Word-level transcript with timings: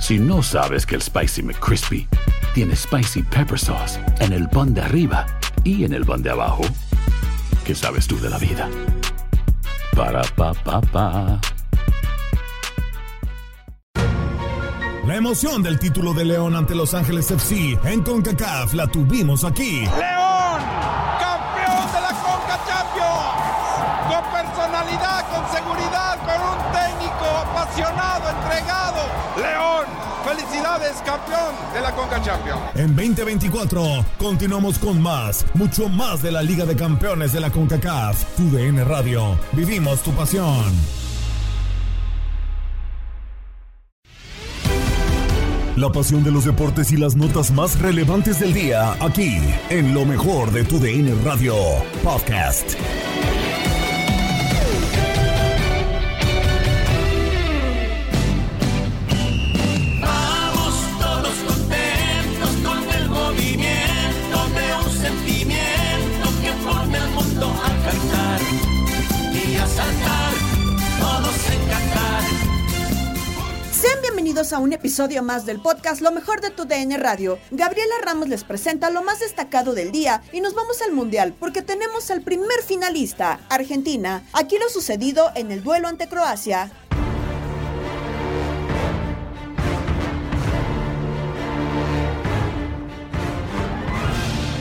Si 0.00 0.18
no 0.18 0.42
sabes 0.42 0.86
que 0.86 0.96
el 0.96 1.02
Spicy 1.02 1.42
McCrispy 1.42 2.08
tiene 2.54 2.74
Spicy 2.74 3.22
Pepper 3.22 3.58
Sauce 3.58 4.00
en 4.18 4.32
el 4.32 4.48
pan 4.48 4.74
de 4.74 4.80
arriba 4.80 5.26
y 5.62 5.84
en 5.84 5.92
el 5.92 6.04
pan 6.04 6.22
de 6.22 6.30
abajo, 6.30 6.62
¿qué 7.64 7.74
sabes 7.74 8.06
tú 8.06 8.18
de 8.18 8.30
la 8.30 8.38
vida? 8.38 8.68
Para, 9.94 10.22
pa, 10.34 10.52
pa, 10.54 10.80
pa. 10.80 11.40
La 15.06 15.16
emoción 15.16 15.62
del 15.62 15.78
título 15.78 16.14
de 16.14 16.24
León 16.24 16.56
ante 16.56 16.74
Los 16.74 16.94
Ángeles 16.94 17.30
FC 17.30 17.78
en 17.84 18.02
CONCACAF 18.02 18.74
la 18.74 18.86
tuvimos 18.86 19.44
aquí. 19.44 19.80
León, 19.80 20.19
felicidades, 30.80 31.02
campeón 31.02 31.54
de 31.74 31.80
la 31.80 31.94
Conca 31.94 32.22
Champions. 32.22 32.60
En 32.74 32.96
2024 32.96 34.04
continuamos 34.18 34.78
con 34.78 35.00
más, 35.00 35.44
mucho 35.54 35.88
más 35.88 36.22
de 36.22 36.32
la 36.32 36.42
Liga 36.42 36.64
de 36.64 36.76
Campeones 36.76 37.32
de 37.32 37.40
la 37.40 37.50
CONCACAF. 37.50 38.36
Tu 38.36 38.50
DN 38.50 38.84
Radio, 38.84 39.38
vivimos 39.52 40.02
tu 40.02 40.12
pasión. 40.12 40.64
La 45.76 45.90
pasión 45.90 46.22
de 46.22 46.30
los 46.30 46.44
deportes 46.44 46.92
y 46.92 46.98
las 46.98 47.16
notas 47.16 47.50
más 47.52 47.78
relevantes 47.80 48.40
del 48.40 48.52
día, 48.52 48.92
aquí, 49.00 49.38
en 49.70 49.94
lo 49.94 50.04
mejor 50.04 50.50
de 50.50 50.64
tu 50.64 50.78
DN 50.78 51.14
Radio 51.24 51.54
Podcast. 52.02 52.76
A 74.52 74.58
un 74.58 74.72
episodio 74.72 75.22
más 75.22 75.46
del 75.46 75.60
podcast 75.60 76.00
Lo 76.00 76.10
mejor 76.12 76.40
de 76.40 76.50
tu 76.50 76.64
DN 76.64 76.96
Radio. 76.96 77.38
Gabriela 77.50 77.94
Ramos 78.02 78.28
les 78.28 78.42
presenta 78.42 78.90
lo 78.90 79.02
más 79.02 79.20
destacado 79.20 79.74
del 79.74 79.92
día 79.92 80.22
y 80.32 80.40
nos 80.40 80.54
vamos 80.54 80.82
al 80.82 80.92
Mundial 80.92 81.34
porque 81.38 81.62
tenemos 81.62 82.10
al 82.10 82.22
primer 82.22 82.62
finalista, 82.66 83.40
Argentina. 83.48 84.24
Aquí 84.32 84.56
lo 84.58 84.68
sucedido 84.68 85.30
en 85.36 85.52
el 85.52 85.62
duelo 85.62 85.88
ante 85.88 86.08
Croacia. 86.08 86.70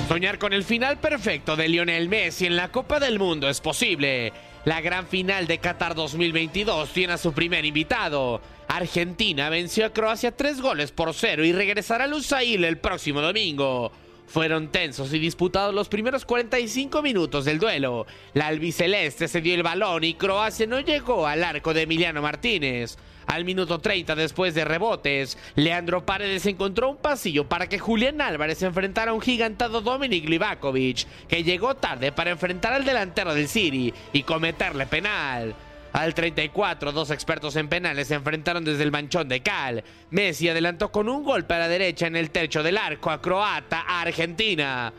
Soñar 0.07 0.37
con 0.39 0.53
el 0.53 0.63
final 0.63 0.97
perfecto 0.97 1.55
de 1.55 1.67
Lionel 1.67 2.09
Messi 2.09 2.45
en 2.45 2.55
la 2.55 2.71
Copa 2.71 2.99
del 2.99 3.17
Mundo 3.17 3.49
es 3.49 3.61
posible. 3.61 4.33
La 4.65 4.81
gran 4.81 5.07
final 5.07 5.47
de 5.47 5.59
Qatar 5.59 5.95
2022 5.95 6.89
tiene 6.89 7.13
a 7.13 7.17
su 7.17 7.31
primer 7.31 7.63
invitado. 7.63 8.41
Argentina 8.69 9.49
venció 9.49 9.83
a 9.87 9.93
Croacia 9.93 10.37
tres 10.37 10.61
goles 10.61 10.91
por 10.91 11.15
cero 11.15 11.43
y 11.43 11.51
regresará 11.51 12.03
a 12.03 12.07
Lusail 12.07 12.63
el 12.63 12.77
próximo 12.77 13.19
domingo. 13.19 13.91
Fueron 14.27 14.67
tensos 14.67 15.11
y 15.11 15.17
disputados 15.17 15.73
los 15.73 15.89
primeros 15.89 16.23
45 16.23 17.01
minutos 17.01 17.45
del 17.45 17.57
duelo. 17.57 18.05
La 18.35 18.45
albiceleste 18.45 19.27
se 19.27 19.41
dio 19.41 19.55
el 19.55 19.63
balón 19.63 20.03
y 20.03 20.13
Croacia 20.13 20.67
no 20.67 20.81
llegó 20.81 21.25
al 21.25 21.43
arco 21.43 21.73
de 21.73 21.81
Emiliano 21.81 22.21
Martínez. 22.21 22.95
Al 23.25 23.43
minuto 23.43 23.79
30 23.79 24.13
después 24.13 24.53
de 24.53 24.65
rebotes, 24.65 25.39
Leandro 25.55 26.05
Paredes 26.05 26.45
encontró 26.45 26.91
un 26.91 26.97
pasillo 26.97 27.49
para 27.49 27.67
que 27.67 27.79
Julián 27.79 28.21
Álvarez 28.21 28.61
enfrentara 28.61 29.11
a 29.11 29.13
un 29.15 29.21
gigantado 29.21 29.81
Dominik 29.81 30.29
Livakovic, 30.29 31.07
que 31.27 31.43
llegó 31.43 31.75
tarde 31.75 32.11
para 32.11 32.29
enfrentar 32.29 32.73
al 32.73 32.85
delantero 32.85 33.33
del 33.33 33.47
City 33.47 33.91
y 34.13 34.21
cometerle 34.21 34.85
penal. 34.85 35.55
Al 35.93 36.13
34, 36.13 36.91
dos 36.91 37.09
expertos 37.09 37.55
en 37.55 37.67
penales 37.67 38.07
se 38.07 38.15
enfrentaron 38.15 38.63
desde 38.63 38.83
el 38.83 38.91
manchón 38.91 39.27
de 39.27 39.41
Cal. 39.41 39.83
Messi 40.11 40.47
adelantó 40.47 40.91
con 40.91 41.09
un 41.09 41.23
golpe 41.23 41.55
a 41.55 41.59
la 41.59 41.67
derecha 41.67 42.07
en 42.07 42.15
el 42.15 42.29
techo 42.29 42.61
del 42.61 42.77
arco 42.77 43.09
a 43.09 43.21
Croata 43.21 43.81
Argentina. 43.87 44.93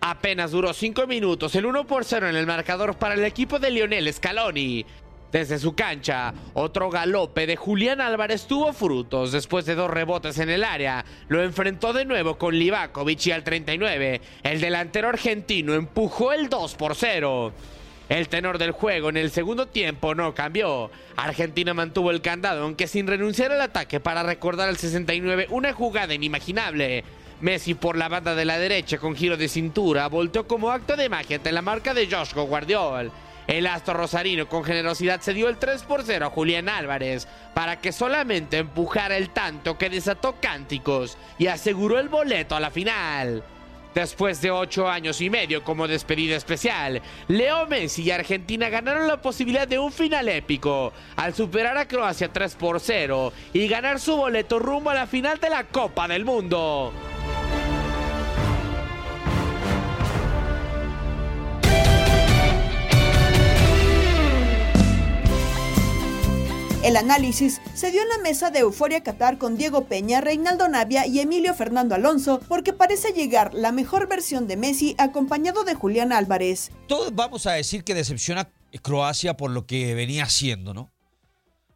Apenas 0.00 0.52
duró 0.52 0.72
5 0.72 1.06
minutos, 1.08 1.54
el 1.56 1.66
1 1.66 1.86
por 1.86 2.04
0 2.04 2.28
en 2.28 2.36
el 2.36 2.46
marcador 2.46 2.96
para 2.96 3.14
el 3.14 3.24
equipo 3.24 3.58
de 3.58 3.70
Lionel 3.70 4.12
Scaloni. 4.12 4.86
Desde 5.32 5.58
su 5.58 5.74
cancha, 5.74 6.32
otro 6.54 6.88
galope 6.88 7.46
de 7.46 7.56
Julián 7.56 8.00
Álvarez 8.00 8.46
tuvo 8.46 8.72
frutos 8.72 9.32
después 9.32 9.66
de 9.66 9.74
dos 9.74 9.90
rebotes 9.90 10.38
en 10.38 10.48
el 10.48 10.62
área. 10.62 11.04
Lo 11.28 11.42
enfrentó 11.42 11.92
de 11.92 12.04
nuevo 12.04 12.38
con 12.38 12.56
Livakovic 12.56 13.26
y 13.26 13.32
al 13.32 13.42
39, 13.42 14.20
el 14.44 14.60
delantero 14.60 15.08
argentino 15.08 15.74
empujó 15.74 16.32
el 16.32 16.48
2 16.48 16.76
por 16.76 16.94
0. 16.94 17.52
El 18.08 18.28
tenor 18.28 18.58
del 18.58 18.70
juego 18.70 19.08
en 19.08 19.16
el 19.16 19.32
segundo 19.32 19.66
tiempo 19.66 20.14
no 20.14 20.32
cambió. 20.32 20.92
Argentina 21.16 21.74
mantuvo 21.74 22.12
el 22.12 22.20
candado, 22.20 22.62
aunque 22.62 22.86
sin 22.86 23.08
renunciar 23.08 23.50
al 23.50 23.60
ataque 23.60 23.98
para 23.98 24.22
recordar 24.22 24.68
al 24.68 24.76
69 24.76 25.48
una 25.50 25.72
jugada 25.72 26.14
inimaginable. 26.14 27.02
Messi 27.40 27.74
por 27.74 27.96
la 27.96 28.08
banda 28.08 28.36
de 28.36 28.44
la 28.44 28.58
derecha 28.58 28.98
con 28.98 29.16
giro 29.16 29.36
de 29.36 29.48
cintura 29.48 30.06
volteó 30.06 30.46
como 30.46 30.70
acto 30.70 30.96
de 30.96 31.08
magia 31.08 31.36
ante 31.36 31.50
la 31.50 31.62
marca 31.62 31.94
de 31.94 32.08
Joshua 32.08 32.44
Guardiol. 32.44 33.10
El 33.48 33.66
astro 33.66 33.94
rosarino 33.94 34.48
con 34.48 34.64
generosidad 34.64 35.20
se 35.20 35.34
dio 35.34 35.48
el 35.48 35.56
3 35.56 35.82
por 35.82 36.02
0 36.04 36.26
a 36.26 36.30
Julián 36.30 36.68
Álvarez 36.68 37.26
para 37.54 37.80
que 37.80 37.92
solamente 37.92 38.58
empujara 38.58 39.16
el 39.16 39.30
tanto 39.30 39.78
que 39.78 39.90
desató 39.90 40.36
cánticos 40.40 41.18
y 41.38 41.48
aseguró 41.48 41.98
el 41.98 42.08
boleto 42.08 42.54
a 42.54 42.60
la 42.60 42.70
final. 42.70 43.44
Después 43.96 44.42
de 44.42 44.50
ocho 44.50 44.90
años 44.90 45.22
y 45.22 45.30
medio 45.30 45.64
como 45.64 45.88
despedida 45.88 46.36
especial, 46.36 47.00
Leo 47.28 47.66
Messi 47.66 48.02
y 48.02 48.10
Argentina 48.10 48.68
ganaron 48.68 49.08
la 49.08 49.22
posibilidad 49.22 49.66
de 49.66 49.78
un 49.78 49.90
final 49.90 50.28
épico 50.28 50.92
al 51.16 51.32
superar 51.32 51.78
a 51.78 51.88
Croacia 51.88 52.30
3 52.30 52.56
por 52.56 52.78
0 52.78 53.32
y 53.54 53.66
ganar 53.68 53.98
su 53.98 54.14
boleto 54.14 54.58
rumbo 54.58 54.90
a 54.90 54.94
la 54.94 55.06
final 55.06 55.40
de 55.40 55.48
la 55.48 55.64
Copa 55.64 56.06
del 56.08 56.26
Mundo. 56.26 56.92
El 66.86 66.96
análisis 66.96 67.60
se 67.74 67.90
dio 67.90 68.00
en 68.00 68.08
la 68.08 68.18
mesa 68.18 68.52
de 68.52 68.60
Euforia 68.60 69.02
Qatar 69.02 69.38
con 69.38 69.56
Diego 69.56 69.86
Peña, 69.86 70.20
Reinaldo 70.20 70.68
Navia 70.68 71.04
y 71.04 71.18
Emilio 71.18 71.52
Fernando 71.52 71.96
Alonso, 71.96 72.38
porque 72.46 72.72
parece 72.72 73.12
llegar 73.12 73.54
la 73.54 73.72
mejor 73.72 74.08
versión 74.08 74.46
de 74.46 74.56
Messi 74.56 74.94
acompañado 74.96 75.64
de 75.64 75.74
Julián 75.74 76.12
Álvarez. 76.12 76.70
Todos 76.86 77.12
vamos 77.12 77.48
a 77.48 77.54
decir 77.54 77.82
que 77.82 77.92
decepciona 77.92 78.52
Croacia 78.82 79.36
por 79.36 79.50
lo 79.50 79.66
que 79.66 79.96
venía 79.96 80.22
haciendo, 80.22 80.74
¿no? 80.74 80.92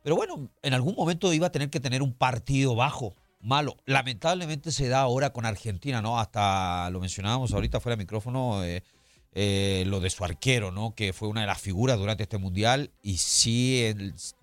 Pero 0.04 0.14
bueno, 0.14 0.48
en 0.62 0.74
algún 0.74 0.94
momento 0.94 1.32
iba 1.32 1.48
a 1.48 1.52
tener 1.52 1.70
que 1.70 1.80
tener 1.80 2.02
un 2.02 2.14
partido 2.14 2.76
bajo, 2.76 3.12
malo. 3.40 3.78
Lamentablemente 3.86 4.70
se 4.70 4.86
da 4.86 5.00
ahora 5.00 5.32
con 5.32 5.44
Argentina, 5.44 6.00
¿no? 6.00 6.20
Hasta 6.20 6.88
lo 6.90 7.00
mencionábamos 7.00 7.52
ahorita 7.52 7.80
fuera 7.80 7.96
de 7.96 8.04
micrófono, 8.04 8.62
eh, 8.62 8.84
eh, 9.32 9.82
lo 9.88 9.98
de 9.98 10.08
su 10.08 10.24
arquero, 10.24 10.70
¿no? 10.70 10.94
Que 10.94 11.12
fue 11.12 11.26
una 11.26 11.40
de 11.40 11.48
las 11.48 11.60
figuras 11.60 11.98
durante 11.98 12.22
este 12.22 12.38
mundial 12.38 12.92
y 13.02 13.16
sí 13.16 13.92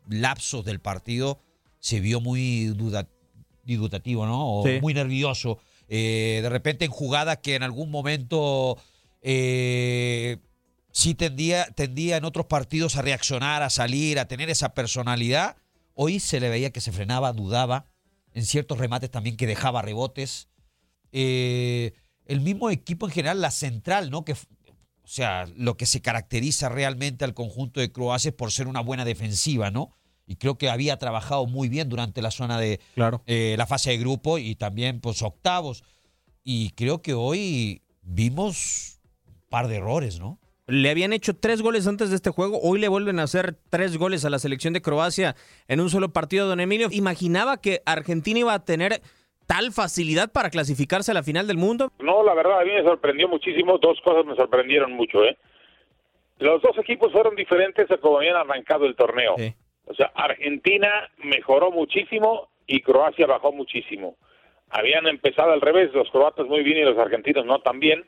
lapsos 0.10 0.66
del 0.66 0.80
partido 0.80 1.40
se 1.80 2.00
vio 2.00 2.20
muy 2.22 2.66
duda, 2.68 3.08
dudativo, 3.64 4.26
¿no? 4.26 4.60
O 4.60 4.64
Sí. 4.66 4.80
muy 4.82 4.94
nervioso. 4.94 5.60
Eh, 5.90 6.40
de 6.42 6.50
repente 6.50 6.86
en 6.86 6.92
jugada 6.92 7.38
que 7.42 7.56
en 7.56 7.64
algún 7.64 7.90
momento 7.92 8.78
eh, 9.22 10.38
sí 10.92 11.14
tendía, 11.16 11.66
tendía 11.72 12.18
en 12.18 12.26
otros 12.26 12.46
partidos 12.48 12.96
a 12.96 13.02
reaccionar, 13.02 13.62
a 13.64 13.70
salir, 13.70 14.20
a 14.20 14.28
tener 14.28 14.50
esa 14.50 14.74
personalidad. 14.74 15.58
Hoy 15.94 16.20
se 16.20 16.40
le 16.40 16.50
veía 16.50 16.72
que 16.72 16.82
se 16.82 16.92
frenaba, 16.92 17.34
dudaba. 17.34 17.86
En 18.34 18.46
ciertos 18.46 18.78
remates 18.78 19.10
también 19.10 19.36
que 19.38 19.48
dejaba 19.48 19.82
rebotes. 19.82 20.48
Eh, 21.12 21.94
el 22.26 22.42
mismo 22.42 22.70
equipo 22.70 23.08
en 23.08 23.14
general, 23.14 23.42
la 23.42 23.52
central, 23.52 24.12
¿no? 24.12 24.24
Que, 24.26 24.34
o 24.34 24.38
sea, 25.06 25.46
lo 25.56 25.78
que 25.78 25.86
se 25.86 26.02
caracteriza 26.02 26.70
realmente 26.70 27.26
al 27.26 27.34
conjunto 27.34 27.80
de 27.80 27.92
Croacia 27.92 28.30
es 28.30 28.36
por 28.36 28.52
ser 28.52 28.68
una 28.68 28.82
buena 28.82 29.06
defensiva, 29.06 29.72
¿no? 29.72 29.97
Y 30.28 30.36
creo 30.36 30.58
que 30.58 30.70
había 30.70 30.98
trabajado 30.98 31.46
muy 31.48 31.70
bien 31.70 31.88
durante 31.90 32.22
la 32.22 32.32
zona 32.32 32.60
de 32.60 32.80
Claro. 32.96 33.22
eh, 33.26 33.56
la 33.58 33.66
fase 33.66 33.92
de 33.92 33.98
grupo 33.98 34.38
y 34.38 34.56
también 34.56 35.00
pues 35.00 35.22
octavos. 35.22 35.84
Y 36.44 36.72
creo 36.72 37.02
que 37.02 37.14
hoy 37.14 37.82
vimos 38.02 39.00
un 39.26 39.42
par 39.50 39.68
de 39.68 39.78
errores, 39.78 40.20
¿no? 40.20 40.38
Le 40.70 40.90
habían 40.90 41.14
hecho 41.14 41.34
tres 41.34 41.62
goles 41.62 41.88
antes 41.88 42.10
de 42.10 42.18
este 42.18 42.30
juego. 42.30 42.60
Hoy 42.62 42.78
le 42.80 42.90
vuelven 42.90 43.20
a 43.20 43.24
hacer 43.24 43.58
tres 43.70 43.98
goles 43.98 44.26
a 44.26 44.30
la 44.30 44.38
selección 44.38 44.74
de 44.74 44.82
Croacia 44.82 45.36
en 45.70 45.80
un 45.80 45.90
solo 45.90 46.12
partido, 46.12 46.46
don 46.46 46.60
Emilio. 46.60 46.90
¿Imaginaba 46.92 47.62
que 47.62 47.82
Argentina 47.86 48.40
iba 48.40 48.54
a 48.54 48.66
tener 48.66 49.02
tal 49.46 49.72
facilidad 49.72 50.30
para 50.34 50.50
clasificarse 50.50 51.12
a 51.12 51.14
la 51.14 51.24
final 51.24 51.48
del 51.48 51.56
mundo? 51.56 51.90
No, 52.00 52.22
la 52.22 52.34
verdad, 52.34 52.60
a 52.60 52.66
mí 52.66 52.72
me 52.74 52.84
sorprendió 52.84 53.30
muchísimo. 53.30 53.78
Dos 53.78 53.98
cosas 54.04 54.26
me 54.26 54.36
sorprendieron 54.36 54.92
mucho, 54.92 55.24
¿eh? 55.24 55.38
Los 56.40 56.62
dos 56.62 56.78
equipos 56.80 57.14
fueron 57.14 57.34
diferentes 57.38 57.90
a 57.90 57.98
como 57.98 58.18
habían 58.18 58.36
arrancado 58.36 58.86
el 58.88 58.96
torneo. 58.98 59.36
O 59.88 59.94
sea, 59.94 60.12
Argentina 60.16 61.10
mejoró 61.18 61.72
muchísimo 61.72 62.50
y 62.66 62.82
Croacia 62.82 63.26
bajó 63.26 63.52
muchísimo. 63.52 64.18
Habían 64.70 65.08
empezado 65.08 65.54
al 65.54 65.62
revés, 65.62 65.94
los 65.94 66.10
croatas 66.12 66.46
muy 66.48 66.62
bien 66.62 66.78
y 66.78 66.84
los 66.84 66.98
argentinos 66.98 67.46
no 67.46 67.60
tan 67.60 67.80
bien. 67.80 68.06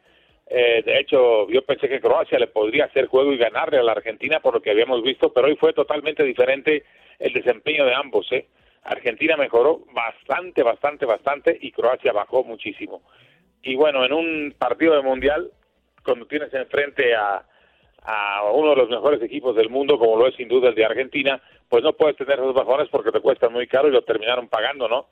Eh, 0.48 0.84
de 0.84 1.00
hecho, 1.00 1.48
yo 1.50 1.62
pensé 1.64 1.88
que 1.88 2.02
Croacia 2.02 2.38
le 2.38 2.48
podría 2.48 2.86
hacer 2.86 3.08
juego 3.08 3.32
y 3.32 3.38
ganarle 3.38 3.78
a 3.78 3.84
la 3.84 3.94
Argentina 3.94 4.40
por 4.42 4.56
lo 4.56 4.62
que 4.62 4.72
habíamos 4.72 5.02
visto, 5.04 5.32
pero 5.32 5.48
hoy 5.48 5.56
fue 5.56 5.74
totalmente 5.74 6.24
diferente 6.24 6.84
el 7.18 7.32
desempeño 7.32 7.86
de 7.86 7.94
ambos. 7.94 8.30
¿eh? 8.32 8.48
Argentina 8.84 9.38
mejoró 9.38 9.82
bastante, 9.94 10.64
bastante, 10.64 11.06
bastante 11.06 11.58
y 11.62 11.72
Croacia 11.72 12.12
bajó 12.12 12.44
muchísimo. 12.44 13.04
Y 13.62 13.76
bueno, 13.76 14.04
en 14.04 14.12
un 14.12 14.56
partido 14.58 14.96
de 14.96 15.02
mundial, 15.02 15.52
cuando 16.04 16.26
tienes 16.26 16.54
enfrente 16.54 17.16
a, 17.16 17.46
a 18.04 18.44
uno 18.52 18.72
de 18.72 18.76
los 18.78 18.90
mejores 18.90 19.22
equipos 19.22 19.56
del 19.56 19.70
mundo, 19.70 20.00
como 20.00 20.18
lo 20.18 20.28
es 20.28 20.36
sin 20.36 20.48
duda 20.48 20.70
el 20.70 20.76
de 20.76 20.86
Argentina, 20.86 21.42
pues 21.70 21.84
no 21.84 21.94
puedes 21.94 22.18
tener 22.18 22.40
esos 22.40 22.54
bajones 22.54 22.90
porque 22.90 23.12
te 23.12 23.22
cuestan 23.22 23.54
muy 23.54 23.68
caro 23.68 23.88
y 23.88 23.92
lo 23.92 24.02
terminaron 24.02 24.48
pagando, 24.48 24.88
¿no? 24.88 25.08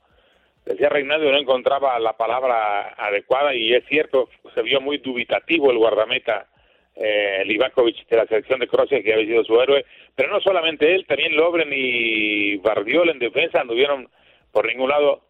Decía 0.64 0.88
Reinaldo, 0.88 1.30
no 1.30 1.38
encontraba 1.38 1.98
la 1.98 2.14
palabra 2.14 2.94
adecuada 2.98 3.54
y 3.54 3.72
es 3.72 3.86
cierto, 3.86 4.28
se 4.54 4.62
vio 4.62 4.80
muy 4.80 4.98
dubitativo 4.98 5.70
el 5.70 5.78
guardameta 5.78 6.46
eh, 6.94 7.42
Livakovic 7.46 8.06
de 8.08 8.16
la 8.16 8.26
selección 8.26 8.58
de 8.58 8.66
Croacia, 8.66 9.02
que 9.02 9.14
había 9.14 9.26
sido 9.26 9.44
su 9.44 9.60
héroe, 9.60 9.86
pero 10.14 10.30
no 10.30 10.40
solamente 10.40 10.94
él, 10.94 11.06
también 11.06 11.36
Lobren 11.36 11.70
y 11.72 12.56
Bardiol 12.56 13.10
en 13.10 13.20
defensa 13.20 13.60
anduvieron 13.60 14.08
por 14.52 14.66
ningún 14.66 14.90
lado. 14.90 15.22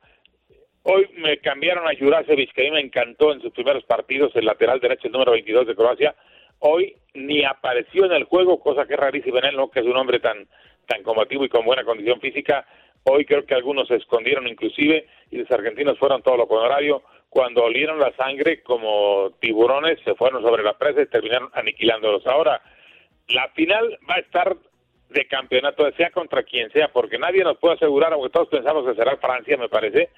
Hoy 0.83 1.09
me 1.19 1.39
cambiaron 1.39 1.87
a 1.87 1.97
Jurasevic, 1.97 2.53
que 2.53 2.63
a 2.63 2.65
mí 2.65 2.71
me 2.71 2.81
encantó 2.81 3.33
en 3.33 3.43
sus 3.43 3.53
primeros 3.53 3.85
partidos, 3.85 4.35
el 4.35 4.47
lateral 4.47 4.81
derecho, 4.81 5.09
el 5.09 5.13
número 5.13 5.33
22 5.33 5.67
de 5.67 5.77
Croacia. 5.77 6.15
Hoy 6.61 6.97
ni 7.15 7.45
apareció 7.45 8.07
en 8.07 8.13
el 8.13 8.25
juego, 8.25 8.59
cosa 8.59 8.87
que 8.87 8.95
es 8.95 9.01
rarísima 9.01 9.41
en 9.41 9.45
él, 9.45 9.57
¿no? 9.57 9.71
que 9.71 9.81
es 9.81 9.87
un 9.87 9.97
hombre 9.97 10.21
tan, 10.21 10.49
tan 10.89 11.03
combativo 11.03 11.45
y 11.45 11.49
con 11.49 11.65
buena 11.65 11.85
condición 11.85 12.21
física. 12.21 12.67
Hoy 13.05 13.25
creo 13.25 13.47
que 13.47 13.55
algunos 13.55 13.87
se 13.87 13.97
escondieron 13.97 14.49
inclusive 14.49 15.07
y 15.31 15.37
los 15.37 15.51
argentinos 15.51 15.99
fueron 15.99 16.23
todo 16.23 16.37
lo 16.37 16.49
contrario. 16.49 17.03
Cuando 17.29 17.63
olieron 17.63 18.01
la 18.01 18.13
sangre 18.17 18.63
como 18.63 19.31
tiburones, 19.41 20.01
se 20.05 20.15
fueron 20.15 20.43
sobre 20.43 20.65
la 20.65 20.77
presa 20.77 21.03
y 21.03 21.07
terminaron 21.07 21.51
aniquilándolos. 21.53 22.27
Ahora, 22.27 22.61
la 23.29 23.49
final 23.51 23.99
va 24.09 24.15
a 24.15 24.21
estar 24.21 24.57
de 25.11 25.27
campeonato, 25.27 25.91
sea 25.93 26.11
contra 26.11 26.43
quien 26.43 26.71
sea, 26.71 26.89
porque 26.89 27.19
nadie 27.19 27.45
nos 27.45 27.59
puede 27.59 27.75
asegurar, 27.75 28.13
aunque 28.13 28.31
todos 28.31 28.49
pensamos 28.49 28.87
que 28.87 28.95
será 28.95 29.17
Francia, 29.19 29.57
me 29.57 29.69
parece, 29.69 30.11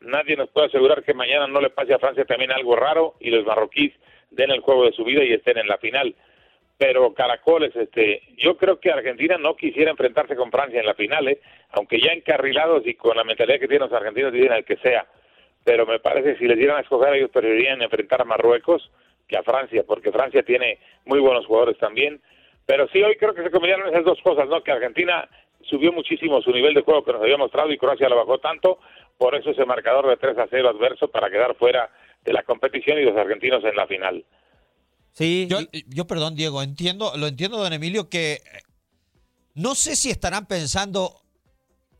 nadie 0.00 0.36
nos 0.36 0.50
puede 0.50 0.66
asegurar 0.66 1.02
que 1.04 1.14
mañana 1.14 1.46
no 1.46 1.60
le 1.60 1.70
pase 1.70 1.94
a 1.94 1.98
Francia 1.98 2.24
también 2.24 2.52
algo 2.52 2.76
raro 2.76 3.14
y 3.20 3.30
los 3.30 3.44
marroquíes 3.44 3.92
den 4.30 4.50
el 4.50 4.60
juego 4.60 4.84
de 4.84 4.92
su 4.92 5.04
vida 5.04 5.24
y 5.24 5.32
estén 5.32 5.58
en 5.58 5.68
la 5.68 5.78
final. 5.78 6.14
Pero 6.78 7.14
Caracoles, 7.14 7.74
este, 7.74 8.22
yo 8.36 8.56
creo 8.56 8.78
que 8.78 8.90
Argentina 8.90 9.38
no 9.38 9.56
quisiera 9.56 9.90
enfrentarse 9.90 10.36
con 10.36 10.50
Francia 10.50 10.80
en 10.80 10.86
la 10.86 10.94
final, 10.94 11.26
¿eh? 11.28 11.40
aunque 11.70 12.00
ya 12.00 12.12
encarrilados 12.12 12.86
y 12.86 12.94
con 12.94 13.16
la 13.16 13.24
mentalidad 13.24 13.58
que 13.58 13.68
tienen 13.68 13.88
los 13.88 13.98
argentinos 13.98 14.32
dicen 14.32 14.52
al 14.52 14.64
que 14.64 14.76
sea. 14.76 15.06
Pero 15.64 15.86
me 15.86 15.98
parece 15.98 16.34
que 16.34 16.38
si 16.38 16.46
les 16.46 16.58
dieran 16.58 16.76
a 16.76 16.80
escoger, 16.80 17.14
ellos 17.14 17.30
preferirían 17.30 17.80
enfrentar 17.80 18.20
a 18.20 18.24
Marruecos 18.24 18.90
que 19.26 19.36
a 19.36 19.42
Francia, 19.42 19.84
porque 19.86 20.12
Francia 20.12 20.42
tiene 20.42 20.78
muy 21.06 21.18
buenos 21.18 21.46
jugadores 21.46 21.78
también. 21.78 22.20
Pero 22.66 22.86
sí, 22.88 23.02
hoy 23.02 23.16
creo 23.16 23.34
que 23.34 23.42
se 23.42 23.50
combinaron 23.50 23.88
esas 23.88 24.04
dos 24.04 24.20
cosas, 24.22 24.48
¿no? 24.48 24.62
Que 24.62 24.72
Argentina 24.72 25.28
subió 25.62 25.92
muchísimo 25.92 26.42
su 26.42 26.50
nivel 26.50 26.74
de 26.74 26.82
juego 26.82 27.04
que 27.04 27.12
nos 27.12 27.22
había 27.22 27.36
mostrado 27.36 27.72
y 27.72 27.78
Croacia 27.78 28.08
lo 28.08 28.16
bajó 28.16 28.38
tanto, 28.38 28.78
por 29.18 29.34
eso 29.34 29.50
ese 29.50 29.64
marcador 29.64 30.08
de 30.08 30.16
3 30.16 30.38
a 30.38 30.46
0 30.48 30.68
adverso 30.68 31.08
para 31.08 31.30
quedar 31.30 31.54
fuera 31.56 31.90
de 32.24 32.32
la 32.32 32.42
competición 32.42 32.98
y 32.98 33.04
los 33.04 33.16
argentinos 33.16 33.64
en 33.64 33.76
la 33.76 33.86
final. 33.86 34.24
Sí. 35.16 35.46
Yo, 35.48 35.60
yo, 35.88 36.06
perdón, 36.06 36.34
Diego, 36.34 36.62
entiendo, 36.62 37.16
lo 37.16 37.26
entiendo, 37.26 37.56
don 37.58 37.72
Emilio, 37.72 38.08
que 38.10 38.34
eh, 38.34 38.40
no 39.54 39.74
sé 39.74 39.96
si 39.96 40.10
estarán 40.10 40.46
pensando 40.46 41.22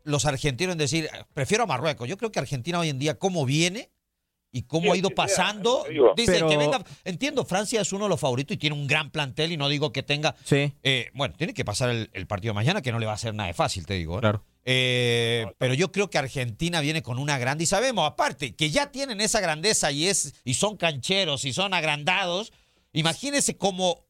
los 0.04 0.26
argentinos 0.26 0.72
en 0.72 0.78
decir, 0.78 1.08
prefiero 1.34 1.64
a 1.64 1.66
Marruecos. 1.66 2.08
Yo 2.08 2.16
creo 2.18 2.30
que 2.30 2.38
Argentina 2.38 2.78
hoy 2.78 2.90
en 2.90 2.98
día, 2.98 3.18
cómo 3.18 3.44
viene 3.46 3.90
y 4.52 4.62
cómo 4.62 4.84
Sí, 4.84 4.90
ha 4.90 4.96
ido 4.96 5.10
pasando, 5.10 5.84
dice 6.16 6.32
Pero- 6.32 6.48
que 6.48 6.56
venga. 6.56 6.84
Entiendo, 7.04 7.44
Francia 7.44 7.80
es 7.80 7.92
uno 7.92 8.04
de 8.04 8.10
los 8.10 8.20
favoritos 8.20 8.54
y 8.54 8.58
tiene 8.58 8.76
un 8.76 8.86
gran 8.86 9.10
plantel 9.10 9.50
y 9.52 9.56
no 9.56 9.68
digo 9.68 9.92
que 9.92 10.02
tenga. 10.02 10.36
Sí. 10.44 10.72
eh, 10.82 11.10
bueno, 11.14 11.34
tiene 11.36 11.54
que 11.54 11.64
pasar 11.64 11.90
el, 11.90 12.10
el 12.12 12.26
partido 12.26 12.52
mañana, 12.54 12.82
que 12.82 12.92
no 12.92 12.98
le 12.98 13.06
va 13.06 13.14
a 13.14 13.18
ser 13.18 13.34
nada 13.34 13.48
de 13.48 13.54
fácil, 13.54 13.84
te 13.86 13.94
digo. 13.94 14.18
¿eh? 14.18 14.20
Claro. 14.20 14.44
Eh, 14.64 15.46
pero 15.58 15.74
yo 15.74 15.90
creo 15.90 16.10
que 16.10 16.18
Argentina 16.18 16.80
viene 16.80 17.02
con 17.02 17.18
una 17.18 17.38
grande 17.38 17.64
y 17.64 17.66
sabemos, 17.66 18.06
aparte, 18.06 18.54
que 18.54 18.70
ya 18.70 18.90
tienen 18.92 19.20
esa 19.20 19.40
grandeza 19.40 19.90
y 19.92 20.06
es 20.06 20.34
y 20.44 20.54
son 20.54 20.76
cancheros 20.76 21.44
y 21.46 21.52
son 21.52 21.72
agrandados. 21.74 22.52
Imagínense 22.96 23.58
cómo 23.58 24.06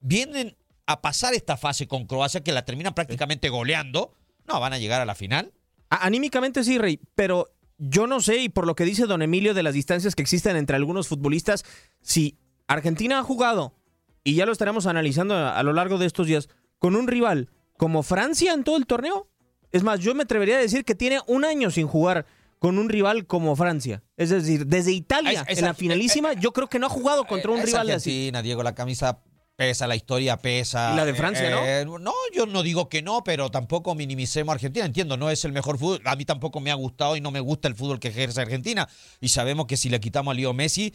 vienen 0.00 0.58
a 0.84 1.00
pasar 1.00 1.32
esta 1.32 1.56
fase 1.56 1.88
con 1.88 2.06
Croacia 2.06 2.44
que 2.44 2.52
la 2.52 2.66
terminan 2.66 2.94
prácticamente 2.94 3.48
goleando. 3.48 4.12
No, 4.46 4.60
van 4.60 4.74
a 4.74 4.78
llegar 4.78 5.00
a 5.00 5.06
la 5.06 5.14
final. 5.14 5.54
Anímicamente 5.88 6.62
sí, 6.62 6.76
Rey, 6.76 7.00
pero 7.14 7.48
yo 7.78 8.06
no 8.06 8.20
sé, 8.20 8.36
y 8.42 8.48
por 8.50 8.66
lo 8.66 8.76
que 8.76 8.84
dice 8.84 9.06
don 9.06 9.22
Emilio 9.22 9.54
de 9.54 9.62
las 9.62 9.72
distancias 9.72 10.14
que 10.14 10.20
existen 10.20 10.54
entre 10.56 10.76
algunos 10.76 11.08
futbolistas, 11.08 11.64
si 12.02 12.38
Argentina 12.66 13.20
ha 13.20 13.22
jugado, 13.22 13.74
y 14.22 14.34
ya 14.34 14.44
lo 14.44 14.52
estaremos 14.52 14.84
analizando 14.86 15.34
a, 15.34 15.58
a 15.58 15.62
lo 15.62 15.72
largo 15.72 15.96
de 15.96 16.04
estos 16.04 16.26
días, 16.26 16.50
con 16.78 16.94
un 16.94 17.08
rival 17.08 17.48
como 17.78 18.02
Francia 18.02 18.52
en 18.52 18.64
todo 18.64 18.76
el 18.76 18.86
torneo. 18.86 19.30
Es 19.72 19.82
más, 19.82 20.00
yo 20.00 20.14
me 20.14 20.24
atrevería 20.24 20.56
a 20.56 20.60
decir 20.60 20.84
que 20.84 20.94
tiene 20.94 21.20
un 21.26 21.46
año 21.46 21.70
sin 21.70 21.86
jugar 21.86 22.26
con 22.66 22.78
un 22.78 22.88
rival 22.88 23.26
como 23.26 23.54
Francia. 23.54 24.02
Es 24.16 24.30
decir, 24.30 24.66
desde 24.66 24.90
Italia, 24.90 25.42
Es- 25.46 25.52
es- 25.52 25.58
en 25.58 25.64
la 25.66 25.74
finalísima, 25.74 26.32
yo 26.32 26.52
creo 26.52 26.66
que 26.68 26.80
no 26.80 26.86
ha 26.86 26.90
jugado 26.90 27.24
contra 27.24 27.52
un 27.52 27.62
rival 27.62 27.82
así. 27.90 28.10
Argentina, 28.10 28.42
Diego, 28.42 28.64
la 28.64 28.74
camisa 28.74 29.20
pesa, 29.54 29.86
la 29.86 29.94
historia 29.94 30.36
pesa. 30.36 30.90
Y 30.92 30.96
la 30.96 31.04
de 31.04 31.14
Francia, 31.14 31.48
¿no? 31.84 31.98
No, 32.00 32.12
yo 32.34 32.44
no 32.46 32.64
digo 32.64 32.88
que 32.88 33.02
no, 33.02 33.22
pero 33.22 33.50
tampoco 33.52 33.94
minimicemos 33.94 34.52
a 34.52 34.54
Argentina. 34.56 34.84
Entiendo, 34.84 35.16
no 35.16 35.30
es 35.30 35.44
el 35.44 35.52
mejor 35.52 35.78
fútbol. 35.78 36.02
A 36.06 36.16
mí 36.16 36.24
tampoco 36.24 36.58
me 36.58 36.72
ha 36.72 36.74
gustado 36.74 37.14
y 37.16 37.20
no 37.20 37.30
me 37.30 37.38
gusta 37.38 37.68
el 37.68 37.76
fútbol 37.76 38.00
que 38.00 38.08
ejerce 38.08 38.40
Argentina. 38.40 38.88
Y 39.20 39.28
sabemos 39.28 39.66
que 39.66 39.76
si 39.76 39.88
le 39.88 40.00
quitamos 40.00 40.32
a 40.32 40.34
Leo 40.34 40.52
Messi, 40.52 40.92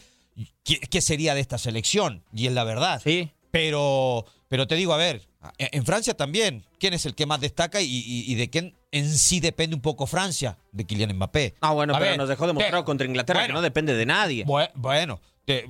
¿qué, 0.62 0.78
qué 0.78 1.00
sería 1.00 1.34
de 1.34 1.40
esta 1.40 1.56
selección? 1.56 2.22
Y 2.34 2.48
es 2.48 2.52
la 2.52 2.64
verdad. 2.64 3.00
Sí. 3.02 3.30
Pero, 3.50 4.26
pero 4.48 4.66
te 4.66 4.74
digo, 4.76 4.92
a 4.92 4.98
ver, 4.98 5.26
en 5.58 5.68
en 5.72 5.84
Francia 5.84 6.14
también, 6.14 6.64
¿quién 6.78 6.94
es 6.94 7.04
el 7.06 7.14
que 7.14 7.26
más 7.26 7.40
destaca 7.40 7.80
y, 7.80 7.86
y- 7.86 8.30
y 8.30 8.34
de 8.36 8.48
quién 8.50 8.74
en 8.92 9.08
sí 9.10 9.40
depende 9.40 9.74
un 9.76 9.82
poco 9.82 10.06
Francia? 10.06 10.58
De 10.72 10.84
Kylian 10.86 11.14
Mbappé. 11.16 11.54
Ah, 11.60 11.72
bueno, 11.72 11.94
A 11.94 11.98
pero 11.98 12.10
ver, 12.10 12.18
nos 12.18 12.28
dejó 12.28 12.46
demostrado 12.46 12.82
te- 12.82 12.86
contra 12.86 13.06
Inglaterra 13.06 13.46
que 13.46 13.52
no 13.52 13.62
depende 13.62 13.94
de 13.94 14.06
nadie. 14.06 14.44
Bue- 14.46 14.70
Bueno, 14.74 15.20
te- 15.44 15.66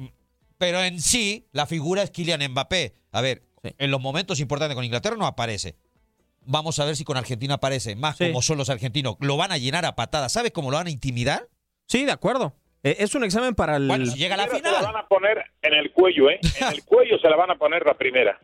pero 0.59 0.83
en 0.83 1.01
sí, 1.01 1.47
la 1.53 1.67
figura 1.67 2.03
es 2.03 2.11
Kylian 2.11 2.43
Mbappé. 2.53 2.95
A 3.13 3.21
ver, 3.21 3.43
en 3.63 3.91
los 3.91 4.01
momentos 4.01 4.41
importantes 4.41 4.75
con 4.75 4.85
Inglaterra 4.85 5.17
no 5.17 5.27
aparece. 5.27 5.77
Vamos 6.45 6.79
a 6.81 6.85
ver 6.85 6.97
si 6.97 7.05
con 7.05 7.17
Argentina 7.17 7.55
aparece. 7.55 7.95
Más 7.95 8.17
Sí. 8.17 8.27
como 8.27 8.43
son 8.43 8.59
los 8.59 8.69
argentinos. 8.69 9.17
Lo 9.21 9.37
van 9.37 9.53
a 9.53 9.59
llenar 9.59 9.85
a 9.85 9.95
patadas. 9.95 10.33
¿Sabes 10.33 10.51
cómo 10.53 10.71
lo 10.71 10.77
van 10.77 10.89
a 10.89 10.91
intimidar? 10.91 11.49
Sí, 11.87 12.05
de 12.05 12.11
acuerdo. 12.13 12.55
Eh, 12.83 12.97
es 12.99 13.15
un 13.15 13.23
examen 13.23 13.55
para 13.55 13.77
el... 13.77 13.87
Bueno, 13.87 14.07
si 14.07 14.19
llega 14.19 14.35
a 14.35 14.39
la 14.39 14.47
Primero 14.47 14.65
Se 14.67 14.73
la 14.73 14.79
final. 14.79 14.93
van 14.95 15.05
a 15.05 15.07
poner 15.09 15.39
en 15.63 15.75
el 15.75 15.93
cuello, 15.93 16.31
¿eh? 16.31 16.41
En 16.61 16.67
el 16.73 16.85
cuello 16.85 17.17
se 17.21 17.29
la 17.29 17.37
van 17.37 17.53
a 17.53 17.55
poner 17.57 17.85
la 17.87 17.95
primera. 17.97 18.41